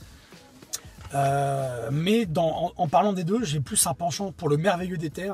Euh, 1.14 1.88
mais 1.92 2.26
dans, 2.26 2.66
en, 2.66 2.72
en 2.76 2.88
parlant 2.88 3.12
des 3.12 3.24
deux, 3.24 3.44
j'ai 3.44 3.60
plus 3.60 3.86
un 3.86 3.94
penchant 3.94 4.32
pour 4.32 4.48
le 4.48 4.56
merveilleux 4.56 4.96
d'Ether 4.96 5.32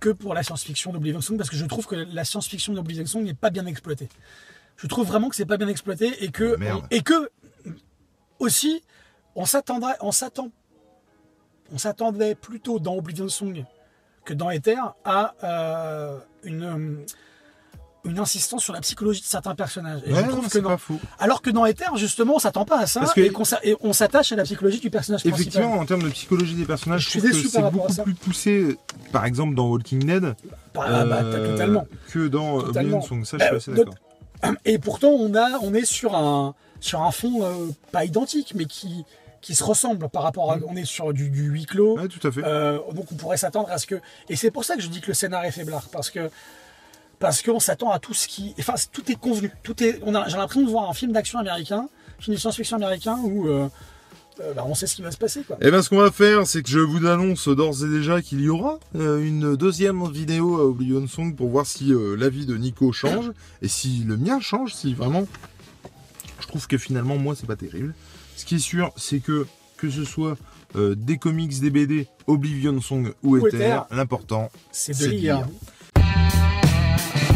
que 0.00 0.10
pour 0.10 0.34
la 0.34 0.42
science-fiction 0.42 0.92
d'Oblivion 0.92 1.20
Song 1.20 1.36
parce 1.36 1.48
que 1.50 1.56
je 1.56 1.64
trouve 1.64 1.86
que 1.86 1.94
la 1.94 2.24
science-fiction 2.24 2.72
d'Oblivion 2.72 3.06
Song 3.06 3.24
n'est 3.24 3.34
pas 3.34 3.50
bien 3.50 3.66
exploitée. 3.66 4.08
Je 4.76 4.86
trouve 4.86 5.06
vraiment 5.06 5.28
que 5.28 5.36
c'est 5.36 5.46
pas 5.46 5.56
bien 5.56 5.68
exploité 5.68 6.24
et 6.24 6.30
que 6.30 6.56
Oh, 6.72 6.82
et 6.90 7.02
que 7.02 7.30
aussi 8.38 8.82
on 9.36 9.44
s'attendrait, 9.44 9.94
on 10.00 10.12
s'attend, 10.12 10.50
on 11.72 11.78
s'attendait 11.78 12.34
plutôt 12.34 12.80
dans 12.80 12.96
Oblivion 12.96 13.28
Song 13.28 13.64
que 14.24 14.34
dans 14.34 14.50
Ether 14.50 14.80
à 15.04 15.34
euh, 15.44 16.18
une 16.42 17.04
une 18.04 18.18
insistance 18.18 18.62
sur 18.64 18.72
la 18.72 18.80
psychologie 18.80 19.20
de 19.20 19.26
certains 19.26 19.54
personnages. 19.54 20.00
Et 20.06 20.12
Ouais, 20.12 20.22
je 20.24 20.28
trouve 20.28 20.48
que 20.48 20.58
non. 20.58 20.70
pas 20.70 20.76
faux. 20.76 20.98
Alors 21.20 21.40
que 21.40 21.50
dans 21.50 21.64
Ether, 21.66 21.86
justement, 21.96 22.34
on 22.36 22.38
s'attend 22.40 22.64
pas 22.64 22.80
à 22.80 22.86
ça 22.86 23.00
Parce 23.00 23.12
que- 23.14 23.20
et 23.20 23.76
on 23.80 23.92
s'attache 23.92 24.32
à 24.32 24.36
la 24.36 24.42
psychologie 24.42 24.80
du 24.80 24.90
personnage 24.90 25.24
Effectivement, 25.24 25.68
principal. 25.68 25.82
en 25.82 25.86
termes 25.86 26.02
de 26.02 26.08
psychologie 26.12 26.54
des 26.54 26.64
personnages, 26.64 27.02
Je 27.02 27.06
je, 27.06 27.10
suis 27.10 27.20
trouve 27.20 27.30
que 27.30 27.48
c'est 27.48 27.70
beaucoup 27.70 27.94
plus 28.02 28.14
poussé, 28.14 28.76
par 29.12 29.24
exemple 29.24 29.54
dans 29.54 29.68
Walking 29.68 30.04
Dead, 30.04 30.24
Ah, 30.24 31.04
bah, 31.04 31.18
t'as 31.20 31.24
euh, 31.24 31.52
totalement. 31.52 31.86
que 32.10 32.26
dans 32.28 32.58
euh, 32.58 32.62
Totalement. 32.62 33.00
Song. 33.02 33.24
Ça, 33.24 33.36
je 33.38 33.42
suis 33.44 33.50
Bah, 33.50 33.56
assez 33.56 33.72
d'autres- 33.72 33.92
d'accord. 34.42 34.56
Et 34.64 34.78
pourtant, 34.80 35.10
on 35.10 35.34
a, 35.36 35.58
on 35.62 35.72
est 35.74 35.84
sur 35.84 36.16
un 36.16 36.54
sur 36.80 37.02
un 37.02 37.12
fond 37.12 37.44
euh, 37.44 37.68
pas 37.92 38.04
identique, 38.04 38.54
mais 38.56 38.64
qui 38.64 39.04
qui 39.40 39.54
se 39.56 39.62
ressemble 39.64 40.08
par 40.08 40.22
rapport 40.24 40.52
à, 40.52 40.58
on 40.68 40.74
est 40.76 40.84
sur 40.84 41.12
du, 41.12 41.28
du 41.30 41.42
huis 41.44 41.66
clos. 41.66 41.96
Ouais, 41.98 42.08
tout 42.08 42.24
à 42.26 42.30
fait. 42.32 42.42
Euh, 42.44 42.78
donc 42.94 43.06
on 43.12 43.14
pourrait 43.16 43.36
s'attendre 43.36 43.70
à 43.70 43.78
ce 43.78 43.86
que 43.86 44.00
et 44.28 44.34
c'est 44.36 44.50
pour 44.50 44.64
ça 44.64 44.74
que 44.76 44.82
je 44.82 44.88
dis 44.88 45.00
que 45.00 45.08
le 45.08 45.14
scénario 45.14 45.48
est 45.48 45.52
faiblard 45.52 45.88
parce 45.92 46.10
que 46.10 46.28
parce 47.22 47.40
qu'on 47.40 47.60
s'attend 47.60 47.92
à 47.92 48.00
tout 48.00 48.14
ce 48.14 48.26
qui 48.26 48.52
enfin 48.58 48.74
tout 48.90 49.08
est 49.10 49.14
convenu 49.14 49.52
tout 49.62 49.80
est 49.80 50.00
on 50.02 50.12
a 50.16 50.28
j'ai 50.28 50.36
l'impression 50.36 50.62
de 50.62 50.70
voir 50.70 50.90
un 50.90 50.92
film 50.92 51.12
d'action 51.12 51.38
américain 51.38 51.88
film 52.18 52.34
de 52.34 52.40
science-fiction 52.40 52.76
américain 52.78 53.16
où 53.22 53.46
euh, 53.46 53.68
euh, 54.40 54.54
bah, 54.54 54.64
on 54.66 54.74
sait 54.74 54.88
ce 54.88 54.96
qui 54.96 55.02
va 55.02 55.12
se 55.12 55.16
passer 55.16 55.42
quoi 55.42 55.56
Eh 55.60 55.70
bien, 55.70 55.82
ce 55.82 55.90
qu'on 55.90 55.98
va 55.98 56.10
faire, 56.10 56.46
c'est 56.46 56.62
que 56.62 56.70
je 56.70 56.78
vous 56.78 57.06
annonce 57.06 57.48
d'ores 57.48 57.84
et 57.84 57.88
déjà 57.88 58.22
qu'il 58.22 58.40
y 58.40 58.48
aura 58.48 58.78
euh, 58.96 59.22
une 59.22 59.56
deuxième 59.56 60.10
vidéo 60.10 60.58
à 60.58 60.64
Oblivion 60.64 61.06
Song 61.06 61.36
pour 61.36 61.50
voir 61.50 61.66
si 61.66 61.92
l'avis 62.16 62.46
de 62.46 62.56
Nico 62.56 62.92
change 62.92 63.30
et 63.60 63.68
si 63.68 64.04
le 64.06 64.16
mien 64.16 64.40
change, 64.40 64.74
si 64.74 64.94
vraiment. 64.94 65.26
Je 66.40 66.46
trouve 66.46 66.66
que 66.66 66.78
finalement, 66.78 67.18
moi, 67.18 67.34
c'est 67.36 67.46
pas 67.46 67.56
terrible. 67.56 67.94
Ce 68.36 68.46
qui 68.46 68.54
est 68.54 68.58
sûr, 68.58 68.90
c'est 68.96 69.20
que 69.20 69.46
que 69.76 69.90
ce 69.90 70.04
soit 70.04 70.38
des 70.74 71.18
comics, 71.18 71.60
des 71.60 71.70
BD, 71.70 72.06
Oblivion 72.26 72.80
Song 72.80 73.12
ou 73.22 73.36
Ether, 73.36 73.80
l'important, 73.90 74.50
c'est 74.70 74.98
de 74.98 75.08
de 75.08 75.44
lire 76.92 77.14
lire. 77.14 77.31